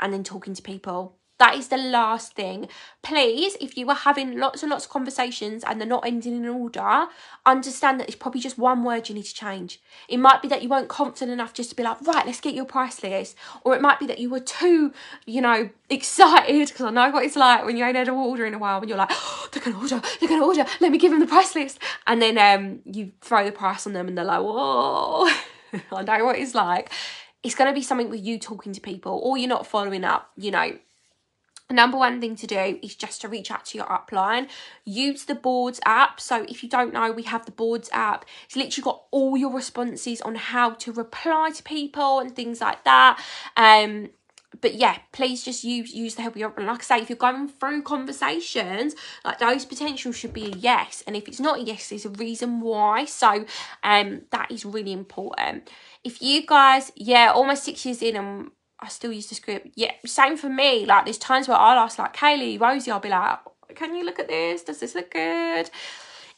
and 0.00 0.12
then 0.12 0.22
talking 0.22 0.54
to 0.54 0.62
people 0.62 1.18
that 1.42 1.56
is 1.56 1.66
the 1.66 1.76
last 1.76 2.34
thing. 2.34 2.68
Please, 3.02 3.56
if 3.60 3.76
you 3.76 3.88
are 3.88 3.96
having 3.96 4.38
lots 4.38 4.62
and 4.62 4.70
lots 4.70 4.84
of 4.84 4.92
conversations 4.92 5.64
and 5.64 5.80
they're 5.80 5.88
not 5.88 6.06
ending 6.06 6.36
in 6.36 6.46
order, 6.46 7.06
understand 7.44 7.98
that 7.98 8.06
it's 8.06 8.14
probably 8.14 8.40
just 8.40 8.56
one 8.56 8.84
word 8.84 9.08
you 9.08 9.16
need 9.16 9.24
to 9.24 9.34
change. 9.34 9.80
It 10.08 10.18
might 10.18 10.40
be 10.40 10.46
that 10.46 10.62
you 10.62 10.68
weren't 10.68 10.88
confident 10.88 11.32
enough 11.32 11.52
just 11.52 11.70
to 11.70 11.74
be 11.74 11.82
like, 11.82 12.00
right, 12.02 12.24
let's 12.24 12.40
get 12.40 12.54
your 12.54 12.64
price 12.64 13.02
list. 13.02 13.34
Or 13.64 13.74
it 13.74 13.82
might 13.82 13.98
be 13.98 14.06
that 14.06 14.20
you 14.20 14.30
were 14.30 14.38
too, 14.38 14.92
you 15.26 15.40
know, 15.40 15.68
excited 15.90 16.68
because 16.68 16.86
I 16.86 16.90
know 16.90 17.10
what 17.10 17.24
it's 17.24 17.34
like 17.34 17.64
when 17.64 17.76
you 17.76 17.84
ain't 17.84 17.96
had 17.96 18.06
an 18.06 18.14
order 18.14 18.46
in 18.46 18.54
a 18.54 18.58
while 18.58 18.78
when 18.78 18.88
you're 18.88 18.96
like, 18.96 19.10
oh, 19.10 19.48
they're 19.50 19.64
going 19.64 19.74
to 19.74 19.82
order, 19.82 20.08
they're 20.20 20.28
going 20.28 20.40
to 20.40 20.46
order, 20.46 20.64
let 20.80 20.92
me 20.92 20.98
give 20.98 21.10
them 21.10 21.18
the 21.18 21.26
price 21.26 21.56
list. 21.56 21.80
And 22.06 22.22
then 22.22 22.38
um, 22.38 22.82
you 22.84 23.10
throw 23.20 23.44
the 23.44 23.50
price 23.50 23.84
on 23.84 23.94
them 23.94 24.06
and 24.06 24.16
they're 24.16 24.24
like, 24.24 24.42
whoa, 24.42 25.28
I 25.90 26.04
know 26.04 26.24
what 26.24 26.38
it's 26.38 26.54
like. 26.54 26.92
It's 27.42 27.56
going 27.56 27.68
to 27.68 27.74
be 27.74 27.82
something 27.82 28.10
with 28.10 28.24
you 28.24 28.38
talking 28.38 28.72
to 28.72 28.80
people 28.80 29.20
or 29.24 29.36
you're 29.36 29.48
not 29.48 29.66
following 29.66 30.04
up, 30.04 30.30
you 30.36 30.52
know, 30.52 30.78
number 31.70 31.96
one 31.96 32.20
thing 32.20 32.36
to 32.36 32.46
do 32.46 32.78
is 32.82 32.94
just 32.94 33.20
to 33.20 33.28
reach 33.28 33.50
out 33.50 33.64
to 33.64 33.78
your 33.78 33.86
upline 33.86 34.48
use 34.84 35.24
the 35.24 35.34
boards 35.34 35.80
app 35.86 36.20
so 36.20 36.44
if 36.48 36.62
you 36.62 36.68
don't 36.68 36.92
know 36.92 37.10
we 37.10 37.22
have 37.22 37.46
the 37.46 37.52
boards 37.52 37.88
app 37.92 38.24
it's 38.44 38.56
literally 38.56 38.84
got 38.84 39.02
all 39.10 39.36
your 39.36 39.52
responses 39.52 40.20
on 40.20 40.34
how 40.34 40.70
to 40.70 40.92
reply 40.92 41.50
to 41.50 41.62
people 41.62 42.18
and 42.18 42.36
things 42.36 42.60
like 42.60 42.84
that 42.84 43.18
um 43.56 44.10
but 44.60 44.74
yeah, 44.74 44.98
please 45.12 45.42
just 45.42 45.64
use 45.64 45.92
use 45.94 46.14
the 46.14 46.22
help 46.22 46.34
of 46.34 46.40
your 46.40 46.54
like 46.58 46.80
I 46.80 46.82
say, 46.82 46.98
if 47.00 47.08
you're 47.08 47.16
going 47.16 47.48
through 47.48 47.82
conversations, 47.82 48.94
like 49.24 49.38
those 49.38 49.64
potentials 49.64 50.16
should 50.16 50.32
be 50.32 50.46
a 50.46 50.56
yes. 50.56 51.02
And 51.06 51.16
if 51.16 51.26
it's 51.28 51.40
not 51.40 51.60
a 51.60 51.62
yes, 51.62 51.88
there's 51.88 52.04
a 52.04 52.10
reason 52.10 52.60
why. 52.60 53.04
So 53.06 53.46
um 53.82 54.22
that 54.30 54.50
is 54.50 54.64
really 54.64 54.92
important. 54.92 55.70
If 56.04 56.20
you 56.20 56.44
guys, 56.44 56.92
yeah, 56.96 57.32
almost 57.34 57.64
six 57.64 57.84
years 57.86 58.02
in 58.02 58.16
and 58.16 58.50
I 58.82 58.88
still 58.88 59.12
use 59.12 59.28
the 59.28 59.34
script. 59.36 59.68
Yeah, 59.76 59.92
same 60.04 60.36
for 60.36 60.48
me. 60.48 60.84
Like 60.84 61.04
there's 61.04 61.18
times 61.18 61.48
where 61.48 61.56
I'll 61.56 61.78
ask 61.78 61.98
like 61.98 62.16
Kaylee, 62.16 62.60
Rosie, 62.60 62.90
I'll 62.90 63.00
be 63.00 63.08
like, 63.08 63.38
can 63.74 63.94
you 63.94 64.04
look 64.04 64.18
at 64.18 64.28
this? 64.28 64.62
Does 64.62 64.80
this 64.80 64.94
look 64.94 65.12
good? 65.12 65.70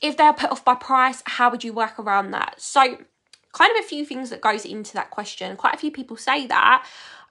If 0.01 0.17
they're 0.17 0.33
put 0.35 0.51
off 0.51 0.65
by 0.65 0.75
price, 0.75 1.23
how 1.25 1.51
would 1.51 1.65
you 1.65 1.73
work 1.73 1.99
around 1.99 2.33
that? 2.33 2.61
So 2.61 2.99
kind 3.53 3.71
of 3.77 3.85
a 3.85 3.89
few 3.89 4.05
things 4.05 4.31
that 4.31 4.41
goes 4.41 4.65
into 4.65 4.93
that 4.95 5.11
question. 5.11 5.57
Quite 5.57 5.75
a 5.75 5.79
few 5.79 5.91
people 5.91 6.17
say 6.17 6.47
that. 6.47 6.87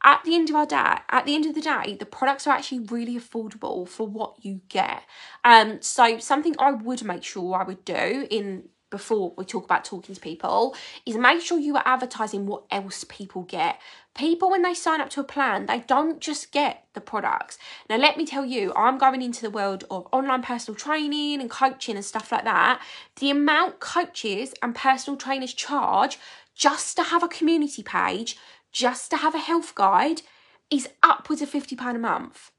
At 0.05 0.21
the 0.25 0.35
end 0.35 0.49
of 0.49 0.55
our 0.57 0.65
day, 0.65 0.97
at 1.09 1.25
the 1.25 1.33
end 1.33 1.45
of 1.45 1.55
the 1.55 1.61
day, 1.61 1.95
the 1.97 2.05
products 2.05 2.45
are 2.45 2.53
actually 2.53 2.79
really 2.79 3.15
affordable 3.15 3.87
for 3.87 4.05
what 4.05 4.35
you 4.43 4.59
get. 4.67 5.03
Um, 5.45 5.81
so 5.81 6.17
something 6.17 6.55
I 6.59 6.71
would 6.71 7.05
make 7.05 7.23
sure 7.23 7.55
I 7.55 7.63
would 7.63 7.85
do 7.85 8.27
in 8.29 8.67
before 8.93 9.33
we 9.35 9.43
talk 9.43 9.65
about 9.65 9.83
talking 9.83 10.13
to 10.13 10.21
people 10.21 10.75
is 11.03 11.17
make 11.17 11.41
sure 11.41 11.57
you 11.57 11.75
are 11.75 11.81
advertising 11.83 12.45
what 12.45 12.63
else 12.69 13.03
people 13.09 13.41
get. 13.41 13.81
People, 14.13 14.51
when 14.51 14.61
they 14.61 14.75
sign 14.75 15.01
up 15.01 15.09
to 15.09 15.19
a 15.19 15.23
plan, 15.23 15.65
they 15.65 15.79
don't 15.79 16.21
just 16.21 16.51
get 16.51 16.85
the 16.93 17.01
products. 17.01 17.57
Now, 17.89 17.97
let 17.97 18.17
me 18.17 18.25
tell 18.27 18.45
you, 18.45 18.71
I'm 18.75 18.99
going 18.99 19.23
into 19.23 19.41
the 19.41 19.49
world 19.49 19.83
of 19.89 20.07
online 20.11 20.43
personal 20.43 20.77
training 20.77 21.41
and 21.41 21.49
coaching 21.49 21.95
and 21.95 22.05
stuff 22.05 22.31
like 22.31 22.43
that. 22.43 22.83
The 23.19 23.31
amount 23.31 23.79
coaches 23.79 24.53
and 24.61 24.75
personal 24.75 25.17
trainers 25.17 25.55
charge 25.55 26.19
just 26.53 26.95
to 26.97 27.03
have 27.03 27.23
a 27.23 27.27
community 27.27 27.81
page, 27.81 28.37
just 28.71 29.09
to 29.09 29.17
have 29.17 29.33
a 29.33 29.39
health 29.39 29.73
guide, 29.73 30.21
is 30.69 30.87
upwards 31.01 31.41
of 31.41 31.49
£50 31.49 31.95
a 31.95 31.97
month. 31.97 32.51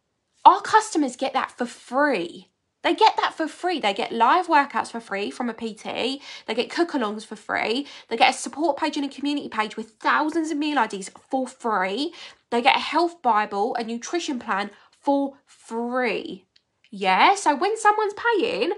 Our 0.44 0.60
customers 0.62 1.14
get 1.14 1.32
that 1.34 1.52
for 1.52 1.64
free. 1.64 2.50
They 2.84 2.94
get 2.94 3.16
that 3.16 3.32
for 3.34 3.48
free. 3.48 3.80
They 3.80 3.94
get 3.94 4.12
live 4.12 4.46
workouts 4.46 4.90
for 4.90 5.00
free 5.00 5.30
from 5.30 5.48
a 5.48 5.54
PT. 5.54 6.20
They 6.46 6.54
get 6.54 6.70
cook 6.70 6.90
alongs 6.90 7.24
for 7.24 7.34
free. 7.34 7.86
They 8.08 8.16
get 8.18 8.34
a 8.34 8.38
support 8.38 8.76
page 8.76 8.98
and 8.98 9.06
a 9.06 9.08
community 9.08 9.48
page 9.48 9.76
with 9.76 9.92
thousands 9.92 10.50
of 10.50 10.58
meal 10.58 10.80
IDs 10.80 11.10
for 11.30 11.48
free. 11.48 12.12
They 12.50 12.60
get 12.60 12.76
a 12.76 12.80
health 12.80 13.22
Bible, 13.22 13.74
a 13.76 13.82
nutrition 13.82 14.38
plan 14.38 14.70
for 15.00 15.38
free. 15.46 16.44
Yeah, 16.90 17.34
so 17.36 17.56
when 17.56 17.76
someone's 17.78 18.14
paying, 18.14 18.72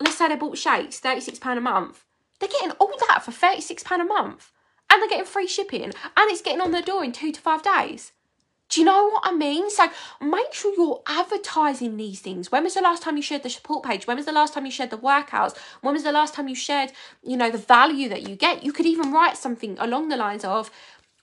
let's 0.00 0.16
say 0.16 0.28
they 0.28 0.36
bought 0.36 0.56
shakes, 0.56 1.00
£36 1.00 1.58
a 1.58 1.60
month, 1.60 2.04
they're 2.38 2.48
getting 2.48 2.70
all 2.78 2.94
that 3.08 3.24
for 3.24 3.32
£36 3.32 4.00
a 4.00 4.04
month. 4.04 4.52
And 4.90 5.02
they're 5.02 5.08
getting 5.08 5.26
free 5.26 5.48
shipping. 5.48 5.82
And 5.82 6.30
it's 6.30 6.42
getting 6.42 6.60
on 6.60 6.70
their 6.70 6.80
door 6.80 7.02
in 7.02 7.10
two 7.10 7.32
to 7.32 7.40
five 7.40 7.62
days. 7.62 8.12
Do 8.68 8.80
you 8.80 8.84
know 8.84 9.08
what 9.08 9.22
I 9.24 9.32
mean? 9.32 9.70
So 9.70 9.88
make 10.20 10.52
sure 10.52 10.74
you're 10.76 11.02
advertising 11.06 11.96
these 11.96 12.20
things. 12.20 12.52
When 12.52 12.64
was 12.64 12.74
the 12.74 12.82
last 12.82 13.02
time 13.02 13.16
you 13.16 13.22
shared 13.22 13.42
the 13.42 13.50
support 13.50 13.84
page? 13.84 14.06
When 14.06 14.16
was 14.16 14.26
the 14.26 14.32
last 14.32 14.52
time 14.52 14.66
you 14.66 14.70
shared 14.70 14.90
the 14.90 14.98
workouts? 14.98 15.56
When 15.80 15.94
was 15.94 16.04
the 16.04 16.12
last 16.12 16.34
time 16.34 16.48
you 16.48 16.54
shared, 16.54 16.92
you 17.22 17.36
know, 17.36 17.50
the 17.50 17.58
value 17.58 18.08
that 18.10 18.28
you 18.28 18.36
get? 18.36 18.62
You 18.62 18.72
could 18.72 18.86
even 18.86 19.12
write 19.12 19.38
something 19.38 19.76
along 19.78 20.08
the 20.08 20.16
lines 20.16 20.44
of, 20.44 20.70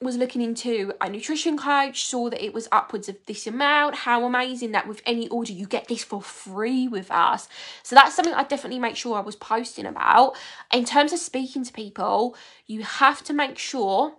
was 0.02 0.18
looking 0.18 0.42
into 0.42 0.94
a 1.00 1.10
nutrition 1.10 1.58
coach, 1.58 2.06
saw 2.06 2.30
that 2.30 2.44
it 2.44 2.54
was 2.54 2.68
upwards 2.72 3.08
of 3.08 3.18
this 3.28 3.48
amount. 3.48 3.96
How 3.96 4.26
amazing 4.26 4.72
that 4.72 4.88
with 4.88 5.02
any 5.06 5.28
order 5.30 5.54
you 5.54 5.68
get 5.68 5.88
this 5.88 6.04
for 6.04 6.22
free 6.22 6.88
with 6.88 7.10
us. 7.12 7.48
So 7.84 7.96
that's 7.96 8.16
something 8.16 8.34
I 8.34 8.44
definitely 8.44 8.80
make 8.80 8.96
sure 8.96 9.16
I 9.16 9.22
was 9.22 9.36
posting 9.36 9.86
about. 9.86 10.36
In 10.74 10.84
terms 10.84 11.14
of 11.14 11.20
speaking 11.20 11.64
to 11.64 11.72
people, 11.72 12.36
you 12.66 12.84
have 12.84 13.24
to 13.26 13.34
make 13.34 13.58
sure 13.58 14.18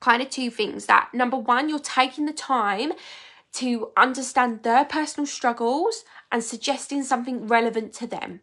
kind 0.00 0.22
of 0.22 0.30
two 0.30 0.50
things 0.50 0.86
that 0.86 1.10
number 1.12 1.36
one, 1.36 1.68
you're 1.68 1.78
taking 1.78 2.26
the 2.26 2.32
time 2.32 2.92
to 3.54 3.90
understand 3.96 4.62
their 4.62 4.84
personal 4.84 5.26
struggles 5.26 6.04
and 6.30 6.44
suggesting 6.44 7.02
something 7.02 7.46
relevant 7.46 7.92
to 7.94 8.06
them. 8.06 8.40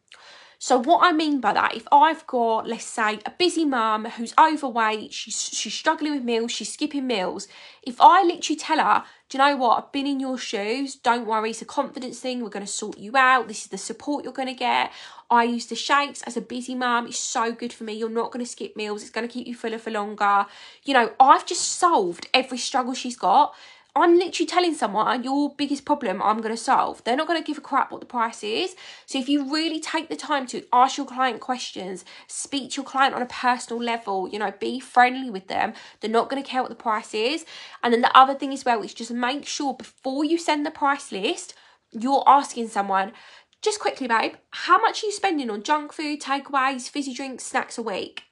So 0.57 0.79
what 0.79 1.01
I 1.03 1.11
mean 1.11 1.41
by 1.41 1.53
that, 1.53 1.75
if 1.75 1.85
I've 1.91 2.25
got, 2.25 2.67
let's 2.67 2.85
say, 2.85 3.19
a 3.25 3.31
busy 3.37 3.65
mum 3.65 4.05
who's 4.05 4.33
overweight, 4.39 5.13
she's 5.13 5.39
she's 5.53 5.73
struggling 5.73 6.13
with 6.13 6.23
meals, 6.23 6.51
she's 6.51 6.71
skipping 6.73 7.05
meals. 7.05 7.47
If 7.83 7.97
I 7.99 8.23
literally 8.23 8.57
tell 8.57 8.79
her, 8.79 9.03
do 9.29 9.37
you 9.37 9.43
know 9.43 9.57
what? 9.57 9.77
I've 9.77 9.91
been 9.91 10.07
in 10.07 10.19
your 10.19 10.37
shoes. 10.37 10.95
Don't 10.95 11.27
worry, 11.27 11.51
it's 11.51 11.61
a 11.61 11.65
confidence 11.65 12.19
thing. 12.19 12.41
We're 12.41 12.49
going 12.49 12.65
to 12.65 12.71
sort 12.71 12.97
you 12.97 13.15
out. 13.15 13.47
This 13.47 13.63
is 13.63 13.67
the 13.67 13.77
support 13.77 14.23
you're 14.23 14.33
going 14.33 14.47
to 14.47 14.53
get. 14.53 14.91
I 15.29 15.43
use 15.43 15.65
the 15.65 15.75
shakes 15.75 16.21
as 16.23 16.37
a 16.37 16.41
busy 16.41 16.75
mum. 16.75 17.07
It's 17.07 17.19
so 17.19 17.51
good 17.51 17.73
for 17.73 17.83
me. 17.83 17.93
You're 17.93 18.09
not 18.09 18.31
going 18.31 18.45
to 18.45 18.49
skip 18.49 18.75
meals. 18.75 19.01
It's 19.01 19.11
going 19.11 19.27
to 19.27 19.33
keep 19.33 19.47
you 19.47 19.55
fuller 19.55 19.79
for 19.79 19.91
longer. 19.91 20.45
You 20.83 20.93
know, 20.93 21.13
I've 21.19 21.45
just 21.45 21.77
solved 21.77 22.27
every 22.33 22.57
struggle 22.57 22.93
she's 22.93 23.17
got. 23.17 23.55
I'm 23.97 24.17
literally 24.17 24.45
telling 24.45 24.73
someone 24.73 25.23
your 25.23 25.55
biggest 25.55 25.85
problem 25.85 26.21
I'm 26.21 26.41
going 26.41 26.53
to 26.53 26.61
solve. 26.61 27.01
They're 27.05 27.15
not 27.15 27.27
going 27.27 27.41
to 27.41 27.47
give 27.47 27.57
a 27.57 27.61
crap 27.61 27.93
what 27.93 28.01
the 28.01 28.05
price 28.05 28.43
is. 28.43 28.75
So 29.05 29.17
if 29.17 29.29
you 29.29 29.49
really 29.49 29.79
take 29.79 30.09
the 30.09 30.17
time 30.17 30.47
to 30.47 30.65
ask 30.73 30.97
your 30.97 31.05
client 31.05 31.39
questions, 31.39 32.03
speak 32.27 32.71
to 32.71 32.81
your 32.81 32.85
client 32.85 33.15
on 33.15 33.21
a 33.21 33.25
personal 33.27 33.81
level, 33.81 34.27
you 34.27 34.37
know, 34.37 34.51
be 34.51 34.81
friendly 34.81 35.29
with 35.29 35.47
them, 35.47 35.71
they're 36.01 36.11
not 36.11 36.29
going 36.29 36.43
to 36.43 36.49
care 36.49 36.61
what 36.61 36.67
the 36.67 36.75
price 36.75 37.13
is. 37.13 37.45
And 37.81 37.93
then 37.93 38.01
the 38.01 38.15
other 38.17 38.35
thing 38.35 38.51
as 38.51 38.65
well 38.65 38.81
is 38.81 38.93
just 38.93 39.11
make 39.11 39.45
sure 39.45 39.73
before 39.73 40.25
you 40.25 40.37
send 40.37 40.65
the 40.65 40.71
price 40.71 41.13
list, 41.13 41.53
you're 41.93 42.23
asking 42.27 42.67
someone, 42.67 43.13
just 43.61 43.79
quickly, 43.79 44.07
babe, 44.07 44.33
how 44.51 44.79
much 44.79 45.03
are 45.03 45.07
you 45.07 45.11
spending 45.11 45.49
on 45.49 45.63
junk 45.63 45.93
food, 45.93 46.21
takeaways, 46.21 46.89
fizzy 46.89 47.13
drinks, 47.13 47.45
snacks 47.45 47.77
a 47.77 47.81
week? 47.81 48.23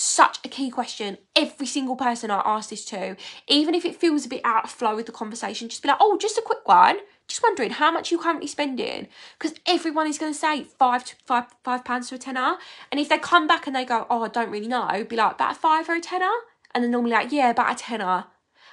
such 0.00 0.38
a 0.44 0.48
key 0.48 0.70
question. 0.70 1.18
Every 1.34 1.66
single 1.66 1.96
person 1.96 2.30
I 2.30 2.40
ask 2.44 2.70
this 2.70 2.84
to, 2.86 3.16
even 3.48 3.74
if 3.74 3.84
it 3.84 3.96
feels 3.96 4.24
a 4.24 4.28
bit 4.28 4.42
out 4.44 4.64
of 4.64 4.70
flow 4.70 4.94
with 4.94 5.06
the 5.06 5.12
conversation, 5.12 5.68
just 5.68 5.82
be 5.82 5.88
like, 5.88 5.98
oh, 6.00 6.16
just 6.16 6.38
a 6.38 6.42
quick 6.42 6.66
one. 6.68 6.98
Just 7.26 7.42
wondering 7.42 7.70
how 7.70 7.90
much 7.90 8.12
you 8.12 8.18
currently 8.18 8.46
spending 8.46 9.08
because 9.38 9.58
everyone 9.66 10.06
is 10.06 10.16
going 10.16 10.32
to 10.32 10.38
say 10.38 10.62
five 10.62 11.04
to 11.04 11.16
five 11.26 11.46
five 11.64 11.84
pounds 11.84 12.08
to 12.08 12.14
a 12.14 12.18
tenner, 12.18 12.56
and 12.90 13.00
if 13.00 13.08
they 13.08 13.18
come 13.18 13.46
back 13.48 13.66
and 13.66 13.74
they 13.74 13.84
go, 13.84 14.06
oh, 14.08 14.22
I 14.22 14.28
don't 14.28 14.50
really 14.50 14.68
know, 14.68 15.04
be 15.06 15.16
like 15.16 15.32
about 15.32 15.52
a 15.52 15.54
five 15.56 15.88
or 15.88 15.96
a 15.96 16.00
tenner, 16.00 16.30
and 16.74 16.84
then 16.84 16.92
normally 16.92 17.12
like, 17.12 17.32
yeah, 17.32 17.50
about 17.50 17.72
a 17.72 17.74
tenner, 17.74 18.26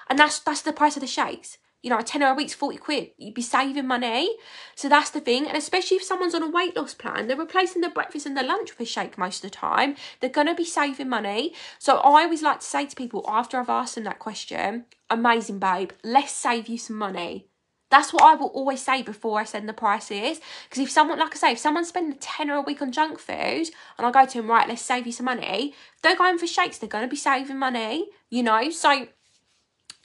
and 0.09 0.17
that's 0.17 0.39
that's 0.39 0.61
the 0.61 0.71
price 0.71 0.95
of 0.95 1.01
the 1.01 1.07
shakes 1.07 1.57
you 1.85 1.91
know, 1.91 1.99
a 1.99 2.03
tenner 2.03 2.25
a 2.25 2.33
week's 2.33 2.55
40 2.55 2.77
quid. 2.77 3.11
You'd 3.19 3.35
be 3.35 3.43
saving 3.43 3.85
money. 3.85 4.35
So 4.73 4.89
that's 4.89 5.11
the 5.11 5.19
thing. 5.19 5.47
And 5.47 5.55
especially 5.55 5.97
if 5.97 6.03
someone's 6.03 6.33
on 6.33 6.41
a 6.41 6.49
weight 6.49 6.75
loss 6.75 6.95
plan, 6.95 7.27
they're 7.27 7.37
replacing 7.37 7.81
their 7.83 7.91
breakfast 7.91 8.25
and 8.25 8.35
their 8.35 8.43
lunch 8.43 8.71
with 8.71 8.87
a 8.87 8.91
shake 8.91 9.19
most 9.19 9.43
of 9.43 9.51
the 9.51 9.55
time. 9.55 9.95
They're 10.19 10.31
going 10.31 10.47
to 10.47 10.55
be 10.55 10.65
saving 10.65 11.09
money. 11.09 11.53
So 11.77 11.97
I 11.97 12.23
always 12.23 12.41
like 12.41 12.61
to 12.61 12.65
say 12.65 12.87
to 12.87 12.95
people 12.95 13.23
after 13.27 13.59
I've 13.59 13.69
asked 13.69 13.93
them 13.93 14.03
that 14.05 14.17
question, 14.17 14.85
amazing, 15.11 15.59
babe, 15.59 15.91
let's 16.03 16.31
save 16.31 16.67
you 16.67 16.79
some 16.79 16.95
money. 16.95 17.49
That's 17.91 18.11
what 18.11 18.23
I 18.23 18.33
will 18.33 18.47
always 18.47 18.81
say 18.81 19.03
before 19.03 19.39
I 19.39 19.43
send 19.43 19.69
the 19.69 19.73
prices. 19.73 20.41
Because 20.67 20.83
if 20.83 20.89
someone, 20.89 21.19
like 21.19 21.35
I 21.35 21.37
say, 21.37 21.51
if 21.51 21.59
someone's 21.59 21.89
spending 21.89 22.13
a 22.13 22.19
tenner 22.19 22.55
a 22.55 22.61
week 22.61 22.81
on 22.81 22.91
junk 22.91 23.19
food 23.19 23.69
and 23.99 24.07
I 24.07 24.09
go 24.09 24.25
to 24.25 24.37
them, 24.39 24.49
right, 24.49 24.67
let's 24.67 24.81
save 24.81 25.05
you 25.05 25.11
some 25.11 25.25
money, 25.25 25.75
they're 26.01 26.15
going 26.15 26.39
for 26.39 26.47
shakes, 26.47 26.79
they're 26.79 26.89
going 26.89 27.03
to 27.05 27.09
be 27.09 27.15
saving 27.15 27.59
money, 27.59 28.07
you 28.31 28.41
know? 28.41 28.71
So 28.71 29.07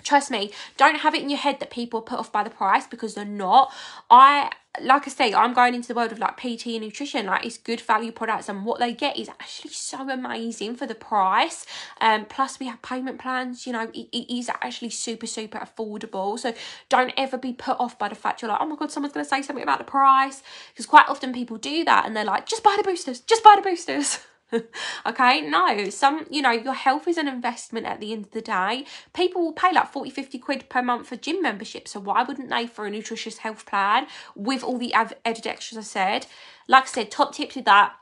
trust 0.03 0.31
me 0.31 0.53
don't 0.77 0.97
have 0.97 1.15
it 1.15 1.23
in 1.23 1.31
your 1.31 1.39
head 1.39 1.61
that 1.61 1.71
people 1.71 2.01
are 2.01 2.05
put 2.05 2.19
off 2.19 2.33
by 2.33 2.43
the 2.43 2.51
price 2.51 2.87
because 2.87 3.15
they're 3.15 3.25
not. 3.25 3.73
I 4.11 4.51
like 4.81 5.05
i 5.05 5.11
say 5.11 5.35
i'm 5.35 5.53
going 5.53 5.75
into 5.75 5.89
the 5.89 5.95
world 5.95 6.13
of 6.13 6.19
like 6.21 6.37
pt 6.37 6.67
and 6.67 6.83
nutrition. 6.83 7.27
Like 7.27 7.45
it's 7.45 7.59
good 7.59 7.81
value 7.81 8.13
products 8.13 8.49
and 8.49 8.65
what 8.65 8.79
they 8.79 8.93
get 8.93 9.19
is 9.19 9.29
actually 9.29 9.73
so 9.73 10.09
amazing 10.09 10.77
for 10.77 10.87
the 10.87 10.95
price. 10.95 11.67
Um 12.01 12.25
plus 12.27 12.61
we 12.61 12.67
have 12.67 12.81
payment 12.83 13.19
plans 13.19 13.67
you 13.67 13.73
know 13.73 13.91
it, 13.93 14.09
it 14.13 14.33
is 14.33 14.49
actually 14.49 14.91
super 14.91 15.27
super 15.27 15.59
affordable. 15.59 16.39
So 16.39 16.55
don't 16.89 17.13
ever 17.17 17.37
be 17.37 17.53
put 17.53 17.79
off 17.81 17.99
by 17.99 18.09
the 18.09 18.15
fact 18.15 18.43
you're 18.43 18.51
like 18.51 18.61
oh 18.61 18.67
my 18.67 18.77
god 18.77 18.91
someone's 18.91 19.13
going 19.15 19.25
to 19.25 19.29
say 19.29 19.43
something 19.43 19.63
about 19.63 19.79
the 19.79 19.85
price. 19.85 20.43
Because 20.73 20.87
quite 20.87 21.09
often 21.09 21.33
people 21.33 21.57
do 21.57 21.85
that 21.85 22.07
and 22.07 22.17
they're 22.17 22.25
like 22.25 22.47
just 22.47 22.63
buy 22.63 22.77
the 22.77 22.85
boosters 22.85 23.21
just 23.21 23.43
buy 23.43 23.55
the 23.57 23.63
boosters 23.63 24.21
okay 25.07 25.41
no 25.41 25.89
some 25.91 26.27
you 26.31 26.43
know 26.43 26.51
your 26.51 26.75
health 26.75 27.07
is 27.07 27.17
an 27.17 27.29
investment 27.29 27.87
at 27.87 28.01
the 28.01 28.13
end 28.13 28.27
of 28.27 28.31
the 28.33 28.41
day. 28.41 28.85
People 29.15 29.43
will 29.43 29.53
pay 29.53 29.73
like 29.73 29.93
40 29.93 30.11
50 30.11 30.39
quid 30.39 30.69
per 30.69 30.83
month 30.83 31.09
for 31.09 31.17
gym 31.17 31.43
membership 31.43 31.89
so 31.89 32.01
why 32.01 32.23
wouldn't 32.23 32.51
they 32.51 32.67
for 32.67 32.87
a 32.87 32.91
nutritious 32.91 33.39
health 33.39 33.67
plan 33.67 34.07
with 34.35 34.63
all 34.63 34.79
the 34.79 34.93
added 34.95 35.47
extras 35.47 35.79
i 35.79 35.83
said? 35.83 36.27
Like 36.69 36.85
i 36.85 36.87
said 36.87 37.11
top 37.11 37.35
tips 37.35 37.57
with 37.57 37.65
that 37.65 37.95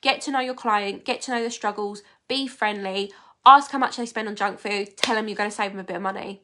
get 0.00 0.20
to 0.22 0.30
know 0.30 0.40
your 0.40 0.54
client 0.54 1.04
get 1.04 1.20
to 1.22 1.30
know 1.30 1.42
the 1.42 1.50
struggles 1.50 2.02
be 2.28 2.46
friendly 2.46 3.12
ask 3.44 3.70
how 3.70 3.78
much 3.78 3.96
they 3.96 4.06
spend 4.06 4.28
on 4.28 4.34
junk 4.34 4.58
food 4.58 4.96
tell 4.96 5.14
them 5.14 5.28
you're 5.28 5.36
going 5.36 5.50
to 5.50 5.54
save 5.54 5.70
them 5.70 5.80
a 5.80 5.84
bit 5.84 5.96
of 5.96 6.02
money 6.02 6.42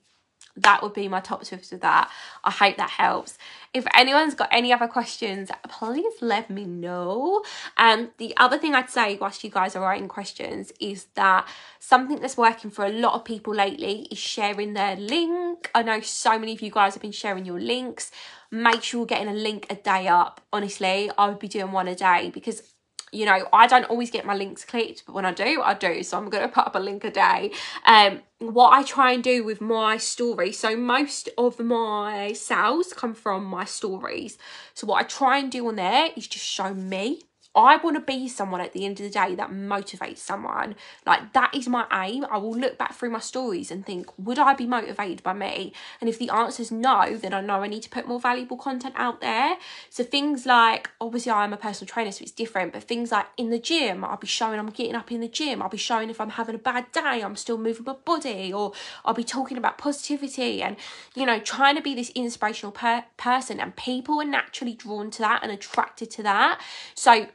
that 0.56 0.82
would 0.82 0.92
be 0.92 1.08
my 1.08 1.20
top 1.20 1.42
tips 1.44 1.70
with 1.70 1.80
that. 1.80 2.10
I 2.44 2.50
hope 2.50 2.76
that 2.76 2.90
helps. 2.90 3.38
If 3.72 3.86
anyone's 3.94 4.34
got 4.34 4.50
any 4.52 4.72
other 4.72 4.86
questions, 4.86 5.50
please 5.68 6.12
let 6.20 6.50
me 6.50 6.66
know. 6.66 7.42
And 7.78 8.08
um, 8.08 8.10
the 8.18 8.34
other 8.36 8.58
thing 8.58 8.74
I'd 8.74 8.90
say 8.90 9.16
whilst 9.16 9.42
you 9.44 9.50
guys 9.50 9.74
are 9.74 9.82
writing 9.82 10.08
questions 10.08 10.70
is 10.78 11.06
that 11.14 11.48
something 11.78 12.20
that's 12.20 12.36
working 12.36 12.70
for 12.70 12.84
a 12.84 12.92
lot 12.92 13.14
of 13.14 13.24
people 13.24 13.54
lately 13.54 14.08
is 14.10 14.18
sharing 14.18 14.74
their 14.74 14.96
link. 14.96 15.70
I 15.74 15.82
know 15.82 16.00
so 16.00 16.38
many 16.38 16.52
of 16.52 16.60
you 16.60 16.70
guys 16.70 16.94
have 16.94 17.02
been 17.02 17.12
sharing 17.12 17.46
your 17.46 17.60
links. 17.60 18.10
Make 18.50 18.82
sure 18.82 19.00
you're 19.00 19.06
getting 19.06 19.28
a 19.28 19.34
link 19.34 19.66
a 19.70 19.76
day 19.76 20.08
up. 20.08 20.42
Honestly, 20.52 21.10
I 21.16 21.28
would 21.28 21.38
be 21.38 21.48
doing 21.48 21.72
one 21.72 21.88
a 21.88 21.94
day 21.94 22.30
because 22.34 22.71
you 23.12 23.26
know, 23.26 23.46
I 23.52 23.66
don't 23.66 23.84
always 23.84 24.10
get 24.10 24.24
my 24.24 24.34
links 24.34 24.64
clicked, 24.64 25.04
but 25.06 25.14
when 25.14 25.26
I 25.26 25.32
do, 25.32 25.60
I 25.62 25.74
do. 25.74 26.02
So 26.02 26.16
I'm 26.16 26.30
going 26.30 26.42
to 26.42 26.48
put 26.48 26.66
up 26.66 26.74
a 26.74 26.78
link 26.78 27.04
a 27.04 27.10
day. 27.10 27.52
Um, 27.84 28.22
what 28.38 28.72
I 28.72 28.82
try 28.82 29.12
and 29.12 29.22
do 29.22 29.44
with 29.44 29.60
my 29.60 29.98
story, 29.98 30.50
so 30.50 30.74
most 30.76 31.28
of 31.36 31.60
my 31.60 32.32
sales 32.32 32.92
come 32.94 33.14
from 33.14 33.44
my 33.44 33.66
stories. 33.66 34.38
So 34.72 34.86
what 34.86 35.04
I 35.04 35.06
try 35.06 35.38
and 35.38 35.52
do 35.52 35.68
on 35.68 35.76
there 35.76 36.08
is 36.16 36.26
just 36.26 36.44
show 36.44 36.72
me 36.72 37.22
I 37.54 37.76
want 37.76 37.96
to 37.96 38.00
be 38.00 38.28
someone 38.28 38.60
at 38.60 38.72
the 38.72 38.84
end 38.86 38.98
of 39.00 39.04
the 39.04 39.10
day 39.10 39.34
that 39.34 39.50
motivates 39.50 40.18
someone. 40.18 40.74
Like 41.04 41.32
that 41.34 41.54
is 41.54 41.68
my 41.68 41.86
aim. 41.92 42.24
I 42.30 42.38
will 42.38 42.56
look 42.56 42.78
back 42.78 42.94
through 42.94 43.10
my 43.10 43.18
stories 43.18 43.70
and 43.70 43.84
think, 43.84 44.06
would 44.18 44.38
I 44.38 44.54
be 44.54 44.66
motivated 44.66 45.22
by 45.22 45.34
me? 45.34 45.72
And 46.00 46.08
if 46.08 46.18
the 46.18 46.30
answer 46.30 46.62
is 46.62 46.72
no, 46.72 47.16
then 47.16 47.34
I 47.34 47.40
know 47.40 47.62
I 47.62 47.68
need 47.68 47.82
to 47.82 47.90
put 47.90 48.08
more 48.08 48.20
valuable 48.20 48.56
content 48.56 48.94
out 48.96 49.20
there. 49.20 49.56
So 49.90 50.02
things 50.02 50.46
like 50.46 50.90
obviously 51.00 51.32
I 51.32 51.44
am 51.44 51.52
a 51.52 51.58
personal 51.58 51.92
trainer, 51.92 52.12
so 52.12 52.22
it's 52.22 52.32
different, 52.32 52.72
but 52.72 52.84
things 52.84 53.12
like 53.12 53.26
in 53.36 53.50
the 53.50 53.58
gym, 53.58 54.04
I'll 54.04 54.16
be 54.16 54.26
showing 54.26 54.58
I'm 54.58 54.70
getting 54.70 54.94
up 54.94 55.12
in 55.12 55.20
the 55.20 55.28
gym. 55.28 55.62
I'll 55.62 55.68
be 55.68 55.76
showing 55.76 56.08
if 56.08 56.20
I'm 56.20 56.30
having 56.30 56.54
a 56.54 56.58
bad 56.58 56.90
day, 56.92 57.22
I'm 57.22 57.36
still 57.36 57.58
moving 57.58 57.84
my 57.84 57.94
body, 58.04 58.52
or 58.52 58.72
I'll 59.04 59.14
be 59.14 59.24
talking 59.24 59.58
about 59.58 59.78
positivity 59.78 60.62
and 60.62 60.76
you 61.14 61.26
know, 61.26 61.38
trying 61.38 61.76
to 61.76 61.82
be 61.82 61.94
this 61.94 62.10
inspirational 62.10 62.72
per- 62.72 63.04
person. 63.16 63.60
And 63.60 63.76
people 63.76 64.20
are 64.20 64.24
naturally 64.24 64.74
drawn 64.74 65.10
to 65.12 65.18
that 65.20 65.40
and 65.42 65.52
attracted 65.52 66.10
to 66.12 66.22
that. 66.22 66.60
So 66.94 67.26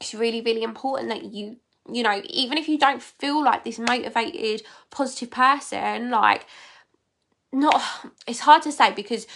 it's 0.00 0.14
really 0.14 0.40
really 0.40 0.62
important 0.62 1.08
that 1.08 1.24
you 1.32 1.56
you 1.92 2.02
know 2.02 2.20
even 2.28 2.58
if 2.58 2.68
you 2.68 2.78
don't 2.78 3.02
feel 3.02 3.42
like 3.42 3.64
this 3.64 3.78
motivated 3.78 4.62
positive 4.90 5.30
person 5.30 6.10
like 6.10 6.46
not 7.52 7.80
it's 8.26 8.40
hard 8.40 8.62
to 8.62 8.72
say 8.72 8.92
because 8.92 9.26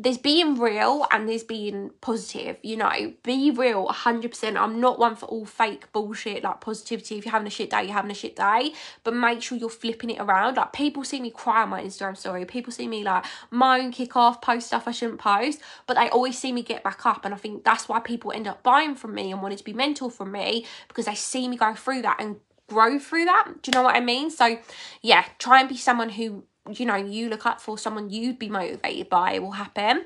there's 0.00 0.18
being 0.18 0.54
real 0.54 1.06
and 1.10 1.28
there's 1.28 1.42
being 1.42 1.90
positive, 2.00 2.56
you 2.62 2.76
know. 2.76 3.12
Be 3.24 3.50
real 3.50 3.88
100%. 3.88 4.56
I'm 4.56 4.80
not 4.80 4.98
one 4.98 5.16
for 5.16 5.26
all 5.26 5.44
fake 5.44 5.92
bullshit 5.92 6.44
like 6.44 6.60
positivity. 6.60 7.18
If 7.18 7.24
you're 7.24 7.32
having 7.32 7.48
a 7.48 7.50
shit 7.50 7.70
day, 7.70 7.82
you're 7.82 7.92
having 7.94 8.10
a 8.12 8.14
shit 8.14 8.36
day. 8.36 8.74
But 9.02 9.14
make 9.14 9.42
sure 9.42 9.58
you're 9.58 9.68
flipping 9.68 10.10
it 10.10 10.20
around. 10.20 10.56
Like 10.56 10.72
people 10.72 11.02
see 11.02 11.20
me 11.20 11.30
cry 11.30 11.62
on 11.62 11.70
my 11.70 11.82
Instagram 11.82 12.16
story. 12.16 12.44
People 12.44 12.72
see 12.72 12.86
me 12.86 13.02
like 13.02 13.24
moan, 13.50 13.90
kick 13.90 14.14
off, 14.14 14.40
post 14.40 14.68
stuff 14.68 14.86
I 14.86 14.92
shouldn't 14.92 15.18
post. 15.18 15.60
But 15.86 15.96
they 15.96 16.08
always 16.10 16.38
see 16.38 16.52
me 16.52 16.62
get 16.62 16.84
back 16.84 17.04
up. 17.04 17.24
And 17.24 17.34
I 17.34 17.36
think 17.36 17.64
that's 17.64 17.88
why 17.88 17.98
people 17.98 18.30
end 18.30 18.46
up 18.46 18.62
buying 18.62 18.94
from 18.94 19.14
me 19.14 19.32
and 19.32 19.42
wanting 19.42 19.58
to 19.58 19.64
be 19.64 19.72
mental 19.72 20.10
from 20.10 20.30
me 20.30 20.64
because 20.86 21.06
they 21.06 21.16
see 21.16 21.48
me 21.48 21.56
go 21.56 21.74
through 21.74 22.02
that 22.02 22.20
and 22.20 22.36
grow 22.68 23.00
through 23.00 23.24
that. 23.24 23.62
Do 23.62 23.70
you 23.70 23.72
know 23.72 23.82
what 23.82 23.96
I 23.96 24.00
mean? 24.00 24.30
So 24.30 24.58
yeah, 25.02 25.24
try 25.40 25.58
and 25.58 25.68
be 25.68 25.76
someone 25.76 26.10
who 26.10 26.44
you 26.72 26.86
know 26.86 26.96
you 26.96 27.28
look 27.28 27.46
up 27.46 27.60
for 27.60 27.78
someone 27.78 28.10
you'd 28.10 28.38
be 28.38 28.48
motivated 28.48 29.08
by 29.08 29.38
will 29.38 29.52
happen 29.52 30.04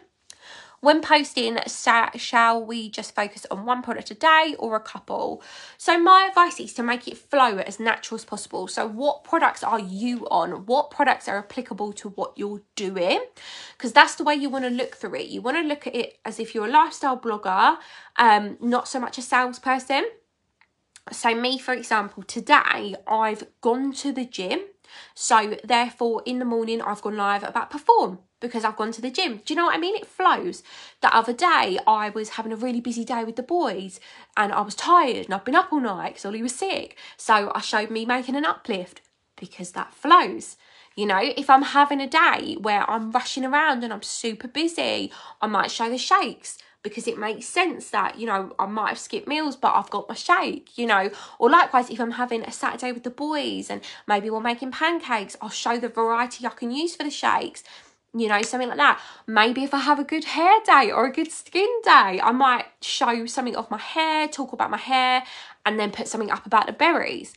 When 0.80 1.00
posting, 1.00 1.58
shall 1.66 2.64
we 2.64 2.90
just 2.90 3.14
focus 3.14 3.46
on 3.50 3.66
one 3.66 3.82
product 3.82 4.10
a 4.10 4.14
day 4.14 4.56
or 4.58 4.76
a 4.76 4.80
couple? 4.80 5.42
So, 5.78 5.98
my 5.98 6.26
advice 6.28 6.60
is 6.60 6.74
to 6.74 6.82
make 6.82 7.08
it 7.08 7.18
flow 7.18 7.58
as 7.58 7.80
natural 7.80 8.16
as 8.16 8.24
possible. 8.24 8.68
So, 8.68 8.88
what 8.88 9.24
products 9.24 9.62
are 9.64 9.78
you 9.80 10.26
on? 10.30 10.66
What 10.66 10.90
products 10.90 11.28
are 11.28 11.38
applicable 11.38 11.92
to 11.94 12.08
what 12.10 12.32
you're 12.36 12.62
doing? 12.76 13.20
Because 13.78 13.92
that's 13.92 14.16
the 14.16 14.24
way 14.24 14.34
you 14.34 14.50
want 14.50 14.64
to 14.64 14.70
look 14.70 14.96
through 14.96 15.16
it. 15.16 15.28
You 15.28 15.40
want 15.42 15.56
to 15.58 15.62
look 15.62 15.86
at 15.86 15.94
it 15.94 16.18
as 16.24 16.40
if 16.40 16.54
you're 16.54 16.66
a 16.66 16.70
lifestyle 16.70 17.18
blogger, 17.18 17.78
um, 18.18 18.58
not 18.60 18.88
so 18.88 19.00
much 19.00 19.18
a 19.18 19.22
salesperson. 19.22 20.04
So, 21.12 21.34
me, 21.34 21.58
for 21.58 21.74
example, 21.74 22.22
today 22.24 22.96
I've 23.06 23.44
gone 23.60 23.92
to 23.94 24.12
the 24.12 24.24
gym. 24.24 24.60
So, 25.14 25.56
therefore, 25.64 26.22
in 26.24 26.38
the 26.38 26.44
morning, 26.44 26.80
I've 26.82 27.02
gone 27.02 27.16
live 27.16 27.42
about 27.42 27.70
perform 27.70 28.20
because 28.40 28.64
I've 28.64 28.76
gone 28.76 28.92
to 28.92 29.00
the 29.00 29.10
gym. 29.10 29.40
Do 29.44 29.54
you 29.54 29.56
know 29.56 29.66
what 29.66 29.76
I 29.76 29.78
mean? 29.78 29.96
It 29.96 30.06
flows. 30.06 30.62
The 31.00 31.14
other 31.14 31.32
day, 31.32 31.78
I 31.86 32.10
was 32.10 32.30
having 32.30 32.52
a 32.52 32.56
really 32.56 32.80
busy 32.80 33.04
day 33.04 33.24
with 33.24 33.36
the 33.36 33.42
boys 33.42 34.00
and 34.36 34.52
I 34.52 34.60
was 34.60 34.74
tired 34.74 35.26
and 35.26 35.34
I've 35.34 35.44
been 35.44 35.54
up 35.54 35.72
all 35.72 35.80
night 35.80 36.10
because 36.10 36.26
Ollie 36.26 36.42
was 36.42 36.54
sick. 36.54 36.98
So 37.16 37.52
I 37.54 37.60
showed 37.60 37.90
me 37.90 38.04
making 38.04 38.36
an 38.36 38.44
uplift 38.44 39.00
because 39.36 39.72
that 39.72 39.94
flows. 39.94 40.56
You 40.94 41.06
know, 41.06 41.20
if 41.22 41.48
I'm 41.48 41.62
having 41.62 42.00
a 42.00 42.06
day 42.06 42.56
where 42.60 42.88
I'm 42.90 43.12
rushing 43.12 43.44
around 43.44 43.82
and 43.82 43.92
I'm 43.92 44.02
super 44.02 44.48
busy, 44.48 45.10
I 45.40 45.46
might 45.46 45.70
show 45.70 45.88
the 45.88 45.96
shakes 45.96 46.58
because 46.82 47.06
it 47.06 47.18
makes 47.18 47.46
sense 47.46 47.90
that, 47.90 48.18
you 48.18 48.26
know, 48.26 48.54
I 48.58 48.66
might 48.66 48.88
have 48.88 48.98
skipped 48.98 49.28
meals, 49.28 49.56
but 49.56 49.72
I've 49.74 49.90
got 49.90 50.08
my 50.08 50.14
shake, 50.14 50.76
you 50.76 50.86
know. 50.86 51.10
Or 51.38 51.48
likewise, 51.48 51.90
if 51.90 52.00
I'm 52.00 52.12
having 52.12 52.42
a 52.42 52.52
Saturday 52.52 52.92
with 52.92 53.04
the 53.04 53.10
boys 53.10 53.70
and 53.70 53.80
maybe 54.06 54.30
we're 54.30 54.40
making 54.40 54.72
pancakes, 54.72 55.36
I'll 55.40 55.48
show 55.48 55.78
the 55.78 55.88
variety 55.88 56.46
I 56.46 56.50
can 56.50 56.70
use 56.70 56.96
for 56.96 57.04
the 57.04 57.10
shakes 57.10 57.62
you 58.14 58.28
know, 58.28 58.42
something 58.42 58.68
like 58.68 58.78
that. 58.78 59.00
Maybe 59.26 59.64
if 59.64 59.72
I 59.72 59.78
have 59.78 59.98
a 59.98 60.04
good 60.04 60.24
hair 60.24 60.60
day 60.66 60.90
or 60.90 61.06
a 61.06 61.12
good 61.12 61.32
skin 61.32 61.70
day, 61.82 62.20
I 62.22 62.32
might 62.32 62.66
show 62.82 63.24
something 63.26 63.56
of 63.56 63.70
my 63.70 63.78
hair, 63.78 64.28
talk 64.28 64.52
about 64.52 64.70
my 64.70 64.76
hair, 64.76 65.24
and 65.64 65.78
then 65.80 65.90
put 65.90 66.08
something 66.08 66.30
up 66.30 66.44
about 66.44 66.66
the 66.66 66.72
berries. 66.72 67.32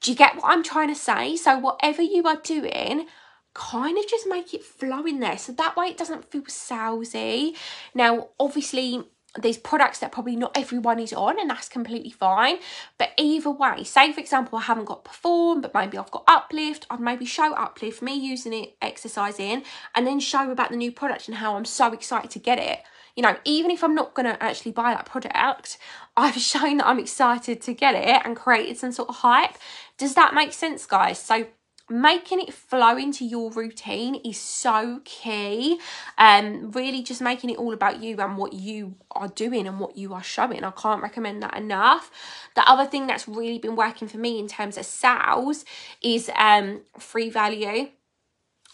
Do 0.00 0.10
you 0.10 0.16
get 0.16 0.36
what 0.36 0.44
I'm 0.46 0.62
trying 0.62 0.88
to 0.88 0.94
say? 0.94 1.36
So, 1.36 1.58
whatever 1.58 2.02
you 2.02 2.26
are 2.26 2.36
doing, 2.36 3.06
kind 3.54 3.98
of 3.98 4.06
just 4.06 4.26
make 4.26 4.54
it 4.54 4.64
flow 4.64 5.04
in 5.04 5.20
there. 5.20 5.38
So 5.38 5.52
that 5.52 5.76
way 5.76 5.86
it 5.86 5.96
doesn't 5.96 6.30
feel 6.30 6.42
salesy. 6.42 7.56
Now, 7.94 8.28
obviously, 8.38 9.04
there's 9.38 9.58
products 9.58 10.00
that 10.00 10.10
probably 10.10 10.34
not 10.34 10.56
everyone 10.56 10.98
is 10.98 11.12
on 11.12 11.38
and 11.38 11.48
that's 11.48 11.68
completely 11.68 12.10
fine 12.10 12.56
but 12.98 13.10
either 13.16 13.50
way 13.50 13.84
say 13.84 14.12
for 14.12 14.18
example 14.18 14.58
i 14.58 14.62
haven't 14.62 14.86
got 14.86 15.04
perform 15.04 15.60
but 15.60 15.72
maybe 15.72 15.96
i've 15.96 16.10
got 16.10 16.24
uplift 16.26 16.84
i'd 16.90 16.98
maybe 16.98 17.24
show 17.24 17.54
uplift 17.54 18.02
me 18.02 18.12
using 18.14 18.52
it 18.52 18.74
exercising 18.82 19.62
and 19.94 20.06
then 20.06 20.18
show 20.18 20.50
about 20.50 20.70
the 20.70 20.76
new 20.76 20.90
product 20.90 21.28
and 21.28 21.36
how 21.36 21.54
i'm 21.54 21.64
so 21.64 21.92
excited 21.92 22.28
to 22.28 22.40
get 22.40 22.58
it 22.58 22.80
you 23.14 23.22
know 23.22 23.36
even 23.44 23.70
if 23.70 23.84
i'm 23.84 23.94
not 23.94 24.14
going 24.14 24.26
to 24.26 24.42
actually 24.42 24.72
buy 24.72 24.92
that 24.92 25.06
product 25.06 25.78
i've 26.16 26.34
shown 26.34 26.78
that 26.78 26.86
i'm 26.86 26.98
excited 26.98 27.60
to 27.60 27.72
get 27.72 27.94
it 27.94 28.22
and 28.24 28.34
created 28.34 28.76
some 28.76 28.90
sort 28.90 29.08
of 29.08 29.16
hype 29.16 29.54
does 29.96 30.14
that 30.14 30.34
make 30.34 30.52
sense 30.52 30.86
guys 30.86 31.20
so 31.20 31.46
making 31.90 32.40
it 32.40 32.54
flow 32.54 32.96
into 32.96 33.24
your 33.24 33.50
routine 33.50 34.14
is 34.24 34.38
so 34.38 35.00
key 35.04 35.78
um 36.18 36.70
really 36.70 37.02
just 37.02 37.20
making 37.20 37.50
it 37.50 37.58
all 37.58 37.72
about 37.72 38.00
you 38.02 38.16
and 38.18 38.36
what 38.36 38.52
you 38.52 38.94
are 39.10 39.28
doing 39.28 39.66
and 39.66 39.80
what 39.80 39.96
you 39.96 40.14
are 40.14 40.22
showing. 40.22 40.62
I 40.64 40.70
can't 40.70 41.02
recommend 41.02 41.42
that 41.42 41.56
enough. 41.56 42.10
The 42.54 42.68
other 42.68 42.86
thing 42.86 43.06
that's 43.06 43.26
really 43.26 43.58
been 43.58 43.76
working 43.76 44.08
for 44.08 44.18
me 44.18 44.38
in 44.38 44.46
terms 44.48 44.78
of 44.78 44.86
sales 44.86 45.64
is 46.02 46.30
um 46.36 46.82
free 46.98 47.28
value 47.30 47.88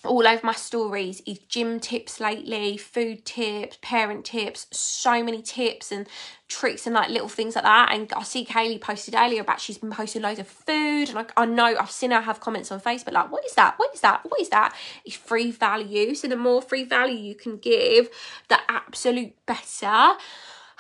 all 0.07 0.27
over 0.27 0.45
my 0.45 0.53
stories 0.53 1.23
is 1.27 1.39
gym 1.39 1.81
tips 1.81 2.21
lately, 2.21 2.77
food 2.77 3.25
tips, 3.25 3.79
parent 3.83 4.25
tips, 4.25 4.67
so 4.71 5.23
many 5.23 5.43
tips 5.43 5.93
and 5.93 6.09
tricks 6.49 6.87
and 6.87 6.95
like 6.95 7.11
little 7.11 7.29
things 7.29 7.55
like 7.55 7.65
that. 7.65 7.93
And 7.93 8.13
I 8.15 8.23
see 8.23 8.45
Kaylee 8.45 8.81
posted 8.81 9.15
earlier 9.15 9.41
about 9.41 9.61
she's 9.61 9.79
been 9.79 9.91
posting 9.91 10.23
loads 10.23 10.39
of 10.39 10.49
food. 10.49 11.09
And 11.09 11.15
like 11.15 11.33
I 11.37 11.47
know 11.47 11.77
I've 11.79 11.91
seen 11.91 12.11
her 12.11 12.21
have 12.21 12.41
comments 12.41 12.73
on 12.73 12.81
Facebook 12.81 13.13
like, 13.13 13.31
what 13.31 13.45
is 13.45 13.55
that? 13.55 13.75
What 13.79 13.95
is 13.95 14.01
that? 14.01 14.25
What 14.29 14.41
is 14.41 14.49
that? 14.51 14.75
It's 15.05 15.17
free 15.17 15.51
value. 15.51 16.15
So 16.15 16.29
the 16.29 16.37
more 16.37 16.63
free 16.63 16.85
value 16.85 17.17
you 17.17 17.35
can 17.35 17.59
give, 17.59 18.09
the 18.49 18.59
absolute 18.69 19.35
better. 19.47 20.15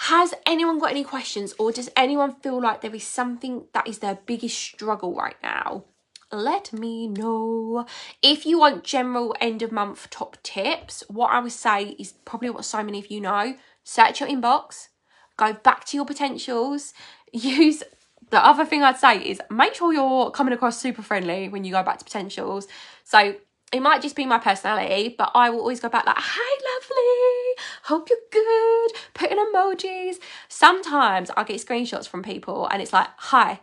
Has 0.00 0.34
anyone 0.44 0.78
got 0.78 0.90
any 0.90 1.04
questions 1.04 1.54
or 1.58 1.72
does 1.72 1.90
anyone 1.96 2.34
feel 2.34 2.60
like 2.60 2.82
there 2.82 2.94
is 2.94 3.04
something 3.04 3.64
that 3.72 3.88
is 3.88 4.00
their 4.00 4.18
biggest 4.26 4.58
struggle 4.58 5.14
right 5.14 5.36
now? 5.42 5.84
Let 6.32 6.72
me 6.72 7.06
know. 7.06 7.86
If 8.22 8.46
you 8.46 8.58
want 8.58 8.84
general 8.84 9.34
end 9.40 9.62
of 9.62 9.72
month 9.72 10.10
top 10.10 10.36
tips, 10.42 11.04
what 11.08 11.30
I 11.32 11.40
would 11.40 11.52
say 11.52 11.96
is 11.98 12.12
probably 12.24 12.50
what 12.50 12.64
so 12.64 12.82
many 12.82 12.98
of 12.98 13.10
you 13.10 13.20
know 13.20 13.56
search 13.84 14.20
your 14.20 14.28
inbox, 14.28 14.88
go 15.36 15.52
back 15.52 15.84
to 15.86 15.96
your 15.96 16.06
potentials, 16.06 16.92
use 17.32 17.82
the 18.30 18.44
other 18.44 18.64
thing 18.64 18.82
I'd 18.82 18.96
say 18.96 19.18
is 19.18 19.40
make 19.50 19.74
sure 19.74 19.92
you're 19.92 20.30
coming 20.30 20.52
across 20.52 20.80
super 20.80 21.02
friendly 21.02 21.48
when 21.48 21.64
you 21.64 21.72
go 21.72 21.82
back 21.82 21.98
to 21.98 22.04
potentials. 22.04 22.66
So 23.04 23.36
it 23.72 23.80
might 23.80 24.02
just 24.02 24.16
be 24.16 24.26
my 24.26 24.38
personality, 24.38 25.14
but 25.16 25.30
I 25.34 25.50
will 25.50 25.60
always 25.60 25.80
go 25.80 25.88
back 25.88 26.06
like, 26.06 26.16
"Hi, 26.18 26.58
lovely. 26.74 27.64
Hope 27.84 28.08
you're 28.08 28.18
good." 28.32 28.92
Put 29.14 29.30
in 29.30 29.38
emojis. 29.38 30.16
Sometimes 30.48 31.30
I 31.36 31.44
get 31.44 31.64
screenshots 31.64 32.08
from 32.08 32.22
people, 32.22 32.66
and 32.68 32.82
it's 32.82 32.92
like, 32.92 33.08
"Hi, 33.16 33.60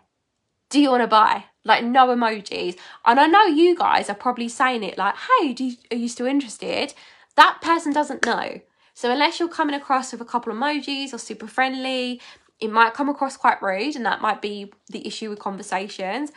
do 0.70 0.80
you 0.80 0.90
want 0.92 1.04
to 1.04 1.08
buy?" 1.08 1.46
Like 1.64 1.84
no 1.84 2.08
emojis. 2.08 2.78
And 3.06 3.20
I 3.20 3.28
know 3.28 3.46
you 3.46 3.76
guys 3.76 4.10
are 4.10 4.16
probably 4.16 4.50
saying 4.50 4.84
it 4.84 4.98
like, 4.98 5.16
hey, 5.16 5.54
do 5.54 5.66
you, 5.66 5.78
are 5.92 5.98
you 5.98 6.10
still 6.10 6.26
interested? 6.26 6.94
That 7.36 7.60
person 7.62 7.94
doesn't 7.94 8.26
know. 8.26 8.60
So 8.94 9.12
unless 9.12 9.40
you're 9.40 9.50
coming 9.50 9.76
across 9.76 10.12
with 10.12 10.22
a 10.22 10.26
couple 10.26 10.54
emojis 10.54 11.14
or 11.14 11.18
super 11.18 11.48
friendly, 11.48 12.22
it 12.60 12.70
might 12.72 12.94
come 12.94 13.10
across 13.10 13.38
quite 13.38 13.62
rude 13.62 13.96
and 13.96 14.06
that 14.06 14.22
might 14.22 14.42
be 14.42 14.72
the 14.90 15.06
issue 15.08 15.30
with 15.30 15.40
conversations. 15.40 16.32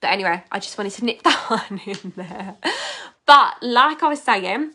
But 0.00 0.10
anyway, 0.10 0.42
I 0.50 0.58
just 0.58 0.76
wanted 0.76 0.92
to 0.94 1.04
nip 1.06 1.22
that 1.22 1.50
one 1.50 1.80
in 1.86 2.12
there. 2.16 2.56
But 3.26 3.62
like 3.62 4.02
I 4.02 4.08
was 4.08 4.22
saying, 4.22 4.72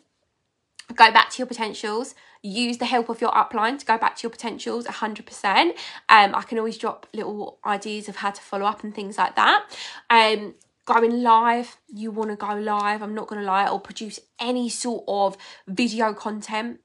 go 0.95 1.11
back 1.11 1.29
to 1.31 1.37
your 1.39 1.47
potentials 1.47 2.15
use 2.47 2.77
the 2.77 2.85
help 2.85 3.09
of 3.09 3.21
your 3.21 3.31
upline 3.31 3.77
to 3.77 3.85
go 3.85 3.97
back 3.97 4.15
to 4.15 4.23
your 4.23 4.29
potentials 4.29 4.85
100% 4.85 5.69
um 6.09 6.35
i 6.35 6.43
can 6.47 6.57
always 6.57 6.77
drop 6.77 7.07
little 7.13 7.59
ideas 7.65 8.07
of 8.07 8.17
how 8.17 8.31
to 8.31 8.41
follow 8.41 8.65
up 8.65 8.83
and 8.83 8.93
things 8.93 9.17
like 9.17 9.35
that. 9.35 9.65
Um 10.09 10.55
going 10.85 11.23
live 11.23 11.77
you 11.87 12.11
want 12.11 12.29
to 12.29 12.35
go 12.35 12.53
live 12.53 13.01
i'm 13.01 13.15
not 13.15 13.25
going 13.27 13.41
to 13.41 13.47
lie 13.47 13.67
or 13.67 13.79
produce 13.79 14.19
any 14.39 14.69
sort 14.69 15.03
of 15.07 15.35
video 15.67 16.13
content 16.13 16.79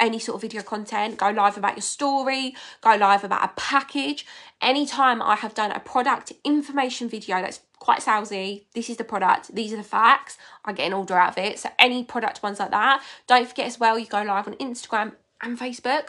any 0.00 0.18
sort 0.18 0.36
of 0.36 0.42
video 0.42 0.62
content, 0.62 1.16
go 1.16 1.30
live 1.30 1.56
about 1.56 1.74
your 1.74 1.82
story, 1.82 2.54
go 2.82 2.94
live 2.94 3.24
about 3.24 3.44
a 3.44 3.52
package. 3.56 4.24
Anytime 4.60 5.20
I 5.20 5.36
have 5.36 5.54
done 5.54 5.72
a 5.72 5.80
product 5.80 6.32
information 6.44 7.08
video 7.08 7.40
that's 7.40 7.60
quite 7.80 8.00
salesy, 8.00 8.64
this 8.74 8.90
is 8.90 8.96
the 8.96 9.04
product, 9.04 9.54
these 9.54 9.72
are 9.72 9.76
the 9.76 9.82
facts, 9.82 10.38
I 10.64 10.72
get 10.72 10.86
an 10.86 10.92
order 10.92 11.14
out 11.14 11.30
of 11.30 11.38
it. 11.38 11.58
So 11.58 11.70
any 11.78 12.04
product 12.04 12.42
ones 12.42 12.58
like 12.58 12.70
that. 12.70 13.02
Don't 13.26 13.48
forget 13.48 13.66
as 13.66 13.78
well, 13.80 13.98
you 13.98 14.06
go 14.06 14.22
live 14.22 14.46
on 14.46 14.54
Instagram 14.54 15.12
and 15.42 15.58
Facebook. 15.58 16.08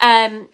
Um, 0.00 0.48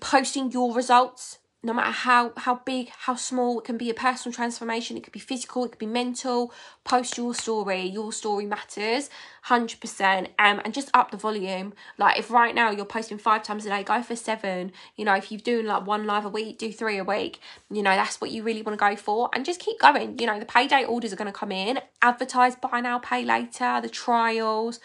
posting 0.00 0.50
your 0.50 0.74
results 0.74 1.38
no 1.62 1.72
matter 1.72 1.90
how 1.90 2.32
how 2.36 2.56
big 2.64 2.90
how 2.90 3.14
small 3.14 3.58
it 3.58 3.64
can 3.64 3.78
be 3.78 3.90
a 3.90 3.94
personal 3.94 4.34
transformation 4.34 4.96
it 4.96 5.02
could 5.02 5.12
be 5.12 5.20
physical 5.20 5.64
it 5.64 5.70
could 5.70 5.78
be 5.78 5.86
mental 5.86 6.52
post 6.84 7.16
your 7.16 7.34
story 7.34 7.82
your 7.82 8.12
story 8.12 8.46
matters 8.46 9.08
100% 9.46 10.28
um, 10.38 10.60
and 10.64 10.72
just 10.72 10.88
up 10.94 11.10
the 11.10 11.16
volume. 11.16 11.72
Like 11.98 12.18
if 12.18 12.30
right 12.30 12.54
now 12.54 12.70
you're 12.70 12.84
posting 12.84 13.18
five 13.18 13.42
times 13.42 13.66
a 13.66 13.70
day 13.70 13.82
go 13.82 14.02
for 14.02 14.14
seven 14.14 14.72
you 14.96 15.04
know 15.04 15.14
if 15.14 15.32
you're 15.32 15.40
doing 15.40 15.66
like 15.66 15.86
one 15.86 16.06
live 16.06 16.24
a 16.24 16.28
week 16.28 16.58
do 16.58 16.72
three 16.72 16.98
a 16.98 17.04
week 17.04 17.40
you 17.70 17.82
know 17.82 17.94
that's 17.94 18.20
what 18.20 18.30
you 18.30 18.42
really 18.42 18.62
want 18.62 18.78
to 18.78 18.84
go 18.84 18.94
for 18.94 19.30
and 19.34 19.44
just 19.44 19.60
keep 19.60 19.80
going 19.80 20.18
you 20.18 20.26
know 20.26 20.38
the 20.38 20.46
payday 20.46 20.84
orders 20.84 21.12
are 21.12 21.16
going 21.16 21.30
to 21.30 21.36
come 21.36 21.52
in 21.52 21.80
advertise 22.02 22.54
buy 22.56 22.80
now 22.80 22.98
pay 22.98 23.24
later 23.24 23.80
the 23.80 23.88
trials. 23.88 24.78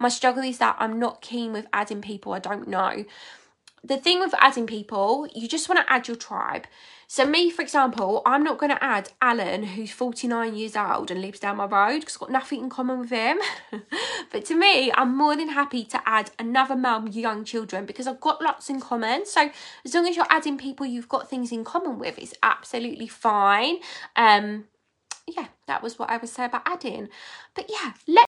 My 0.00 0.08
struggle 0.08 0.44
is 0.44 0.58
that 0.58 0.76
i'm 0.78 0.98
not 0.98 1.20
keen 1.20 1.52
with 1.52 1.66
adding 1.72 2.00
people 2.00 2.32
i 2.32 2.38
don't 2.38 2.68
know 2.68 3.04
the 3.84 3.96
thing 3.96 4.20
with 4.20 4.34
adding 4.38 4.66
people, 4.66 5.28
you 5.34 5.48
just 5.48 5.68
want 5.68 5.80
to 5.86 5.92
add 5.92 6.08
your 6.08 6.16
tribe. 6.16 6.66
So, 7.10 7.24
me, 7.24 7.50
for 7.50 7.62
example, 7.62 8.20
I'm 8.26 8.44
not 8.44 8.58
going 8.58 8.70
to 8.70 8.84
add 8.84 9.10
Alan, 9.22 9.62
who's 9.62 9.90
49 9.90 10.54
years 10.54 10.76
old 10.76 11.10
and 11.10 11.22
lives 11.22 11.40
down 11.40 11.56
my 11.56 11.64
road, 11.64 12.00
because 12.00 12.16
I've 12.16 12.20
got 12.20 12.30
nothing 12.30 12.60
in 12.60 12.68
common 12.68 13.00
with 13.00 13.08
him. 13.08 13.38
but 14.30 14.44
to 14.44 14.54
me, 14.54 14.92
I'm 14.92 15.16
more 15.16 15.34
than 15.34 15.48
happy 15.48 15.84
to 15.84 16.02
add 16.04 16.30
another 16.38 16.76
mum 16.76 17.06
with 17.06 17.16
young 17.16 17.44
children 17.44 17.86
because 17.86 18.06
I've 18.06 18.20
got 18.20 18.42
lots 18.42 18.68
in 18.68 18.78
common. 18.80 19.24
So, 19.24 19.50
as 19.86 19.94
long 19.94 20.06
as 20.06 20.16
you're 20.16 20.26
adding 20.28 20.58
people 20.58 20.84
you've 20.84 21.08
got 21.08 21.30
things 21.30 21.50
in 21.50 21.64
common 21.64 21.98
with, 21.98 22.18
it's 22.18 22.34
absolutely 22.42 23.08
fine. 23.08 23.78
Um, 24.14 24.64
yeah, 25.26 25.48
that 25.66 25.82
was 25.82 25.98
what 25.98 26.10
I 26.10 26.18
would 26.18 26.28
say 26.28 26.44
about 26.44 26.62
adding. 26.66 27.08
But 27.54 27.70
yeah, 27.70 27.92
let 28.06 28.27